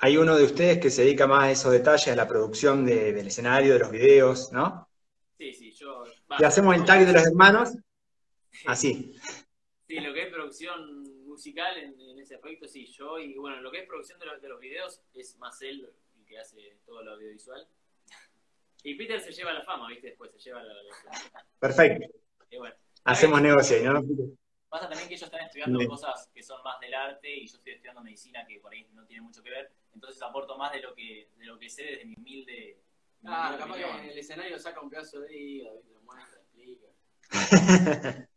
Hay 0.00 0.16
uno 0.16 0.36
de 0.36 0.42
ustedes 0.44 0.78
que 0.80 0.90
se 0.90 1.02
dedica 1.02 1.28
más 1.28 1.44
a 1.44 1.50
esos 1.52 1.70
detalles, 1.72 2.08
a 2.08 2.16
la 2.16 2.26
producción 2.26 2.84
de- 2.84 3.12
del 3.12 3.28
escenario, 3.28 3.74
de 3.74 3.78
los 3.78 3.90
videos, 3.92 4.50
¿no? 4.52 4.88
Sí, 5.38 5.52
sí, 5.54 5.72
yo... 5.72 6.04
va, 6.30 6.38
Y 6.38 6.44
hacemos 6.44 6.74
el 6.74 6.84
tag 6.84 7.06
de 7.06 7.12
los 7.12 7.26
hermanos, 7.26 7.70
así. 8.66 9.14
Sí, 9.86 9.98
lo 10.00 10.14
que 10.14 10.22
es 10.22 10.32
producción 10.32 11.26
musical 11.26 11.76
en, 11.76 12.00
en 12.00 12.18
ese 12.20 12.36
aspecto, 12.36 12.68
sí, 12.68 12.86
yo, 12.86 13.18
y 13.18 13.34
bueno, 13.36 13.60
lo 13.60 13.72
que 13.72 13.80
es 13.80 13.88
producción 13.88 14.18
de, 14.20 14.26
los- 14.26 14.40
de 14.40 14.48
los 14.48 14.60
videos 14.60 15.02
es 15.14 15.36
más 15.38 15.60
él 15.62 15.90
que 16.30 16.38
hace 16.38 16.78
todo 16.86 17.02
lo 17.02 17.12
audiovisual. 17.14 17.66
Y 18.84 18.94
Peter 18.94 19.20
se 19.20 19.32
lleva 19.32 19.52
la 19.52 19.62
fama, 19.64 19.88
¿viste? 19.88 20.06
Después 20.08 20.30
se 20.30 20.38
lleva 20.38 20.62
la... 20.62 20.72
la- 20.72 21.44
Perfecto. 21.58 22.06
y 22.50 22.56
bueno. 22.56 22.74
Hacemos 23.04 23.42
negocio 23.42 23.76
ahí, 23.76 23.82
¿no? 23.82 24.02
Pasa 24.68 24.88
también 24.88 25.08
que 25.08 25.14
ellos 25.14 25.26
están 25.26 25.40
estudiando 25.44 25.78
Bien. 25.78 25.90
cosas 25.90 26.30
que 26.32 26.42
son 26.44 26.62
más 26.62 26.78
del 26.80 26.94
arte 26.94 27.28
y 27.28 27.46
yo 27.48 27.56
estoy 27.56 27.72
estudiando 27.72 28.02
medicina 28.02 28.46
que 28.46 28.60
por 28.60 28.72
ahí 28.72 28.86
no 28.92 29.04
tiene 29.04 29.22
mucho 29.22 29.42
que 29.42 29.50
ver. 29.50 29.72
Entonces 29.92 30.22
aporto 30.22 30.56
más 30.56 30.72
de 30.72 30.80
lo 30.80 30.94
que, 30.94 31.28
de 31.36 31.44
lo 31.44 31.58
que 31.58 31.68
sé 31.68 31.82
desde 31.82 32.04
mi 32.04 32.14
humilde. 32.16 32.78
mi 33.22 33.30
Ah, 33.32 33.56
capaz 33.58 33.76
que 33.76 33.82
en 33.82 34.10
el 34.10 34.18
escenario 34.18 34.58
saca 34.60 34.80
un 34.80 34.88
pedazo 34.88 35.20
de 35.20 35.36
hígado, 35.36 35.74
¿viste? 35.76 35.92
lo 35.92 36.00
muestra, 36.02 36.40
explica. 36.40 36.86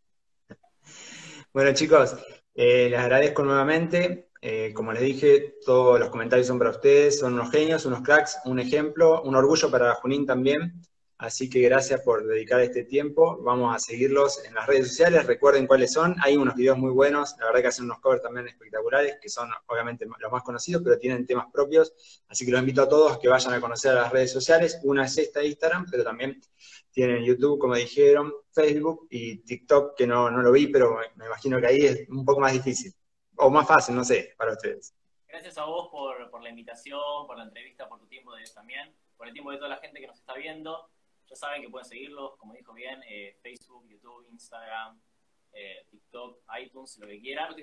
Bueno, 1.53 1.71
chicos, 1.75 2.15
eh, 2.55 2.89
les 2.89 2.99
agradezco 2.99 3.43
nuevamente. 3.43 4.29
Eh, 4.45 4.73
como 4.73 4.91
les 4.91 5.01
dije, 5.01 5.55
todos 5.65 5.97
los 5.97 6.09
comentarios 6.09 6.47
son 6.47 6.59
para 6.59 6.71
ustedes, 6.71 7.17
son 7.17 7.35
unos 7.35 7.49
genios, 7.49 7.85
unos 7.85 8.01
cracks, 8.01 8.39
un 8.43 8.59
ejemplo, 8.59 9.21
un 9.21 9.37
orgullo 9.37 9.71
para 9.71 9.95
Junín 9.95 10.25
también. 10.25 10.81
Así 11.17 11.49
que 11.49 11.61
gracias 11.61 12.01
por 12.01 12.27
dedicar 12.27 12.59
este 12.59 12.83
tiempo. 12.83 13.41
Vamos 13.41 13.73
a 13.73 13.79
seguirlos 13.79 14.43
en 14.43 14.53
las 14.53 14.67
redes 14.67 14.89
sociales. 14.89 15.25
Recuerden 15.25 15.65
cuáles 15.65 15.93
son. 15.93 16.17
Hay 16.21 16.35
unos 16.35 16.55
videos 16.55 16.77
muy 16.77 16.91
buenos. 16.91 17.37
La 17.39 17.45
verdad 17.45 17.61
que 17.61 17.67
hacen 17.67 17.85
unos 17.85 17.99
covers 18.01 18.21
también 18.21 18.45
espectaculares, 18.49 19.15
que 19.21 19.29
son 19.29 19.49
obviamente 19.67 20.05
los 20.05 20.29
más 20.29 20.43
conocidos, 20.43 20.81
pero 20.83 20.97
tienen 20.97 21.25
temas 21.25 21.45
propios. 21.49 21.93
Así 22.27 22.43
que 22.43 22.51
los 22.51 22.59
invito 22.59 22.81
a 22.81 22.89
todos 22.89 23.19
que 23.19 23.29
vayan 23.29 23.53
a 23.53 23.61
conocer 23.61 23.93
las 23.93 24.11
redes 24.11 24.33
sociales. 24.33 24.77
Una 24.83 25.05
es 25.05 25.17
esta 25.17 25.41
Instagram, 25.41 25.85
pero 25.89 26.03
también 26.03 26.41
tienen 26.91 27.23
YouTube, 27.23 27.59
como 27.59 27.75
dijeron, 27.75 28.33
Facebook 28.51 29.07
y 29.09 29.37
TikTok, 29.37 29.95
que 29.95 30.05
no, 30.05 30.29
no 30.29 30.41
lo 30.41 30.51
vi, 30.51 30.67
pero 30.67 30.97
me 31.15 31.27
imagino 31.27 31.61
que 31.61 31.67
ahí 31.67 31.85
es 31.85 32.09
un 32.09 32.25
poco 32.25 32.41
más 32.41 32.51
difícil. 32.51 32.93
O 33.37 33.49
más 33.49 33.67
fácil, 33.67 33.95
no 33.95 34.03
sé, 34.03 34.33
para 34.37 34.53
ustedes. 34.53 34.93
Gracias 35.27 35.57
a 35.57 35.65
vos 35.65 35.89
por, 35.89 36.29
por 36.29 36.43
la 36.43 36.49
invitación, 36.49 37.25
por 37.25 37.37
la 37.37 37.43
entrevista, 37.43 37.89
por 37.89 37.99
tu 37.99 38.05
tiempo 38.05 38.35
de, 38.35 38.43
también, 38.53 38.95
por 39.17 39.27
el 39.27 39.33
tiempo 39.33 39.51
de 39.51 39.57
toda 39.57 39.69
la 39.69 39.77
gente 39.77 39.99
que 39.99 40.07
nos 40.07 40.19
está 40.19 40.35
viendo. 40.35 40.89
Ya 41.27 41.35
saben 41.35 41.61
que 41.61 41.69
pueden 41.69 41.85
seguirlos, 41.85 42.35
como 42.37 42.53
dijo 42.53 42.73
bien, 42.73 43.01
eh, 43.07 43.37
Facebook, 43.41 43.87
YouTube, 43.87 44.27
Instagram, 44.29 45.01
eh, 45.53 45.85
TikTok, 45.89 46.43
iTunes, 46.61 46.97
lo 46.99 47.07
que 47.07 47.19
quieran. 47.19 47.55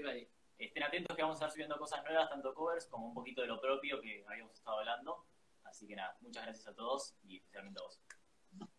Estén 0.59 0.83
atentos 0.83 1.17
que 1.17 1.23
vamos 1.23 1.37
a 1.37 1.39
estar 1.39 1.51
subiendo 1.53 1.79
cosas 1.79 2.03
nuevas, 2.05 2.29
tanto 2.29 2.53
covers 2.55 2.87
como 2.87 3.07
un 3.07 3.15
poquito 3.15 3.41
de 3.43 3.47
lo 3.47 3.61
propio 3.61 4.01
que 4.01 4.25
habíamos 4.29 4.55
estado 4.55 4.79
hablando. 4.79 5.25
Así 5.65 5.87
que 5.87 5.95
nada, 5.95 6.17
muchas 6.21 6.45
gracias 6.45 6.67
a 6.67 6.75
todos 6.75 7.15
y 7.23 7.37
especialmente 7.37 7.81
a 7.81 7.85
vos. 7.85 8.01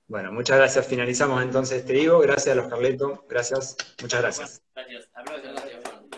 Bueno, 0.07 0.31
muchas 0.33 0.57
gracias. 0.57 0.85
Finalizamos 0.85 1.41
entonces 1.41 1.79
este 1.79 1.93
vivo. 1.93 2.19
Gracias 2.19 2.55
a 2.55 2.61
los 2.61 2.67
Carleto. 2.67 3.25
Gracias. 3.29 3.77
Muchas 4.01 4.21
gracias. 4.21 4.61
Gracias. 4.75 5.09
Juan. 5.85 6.11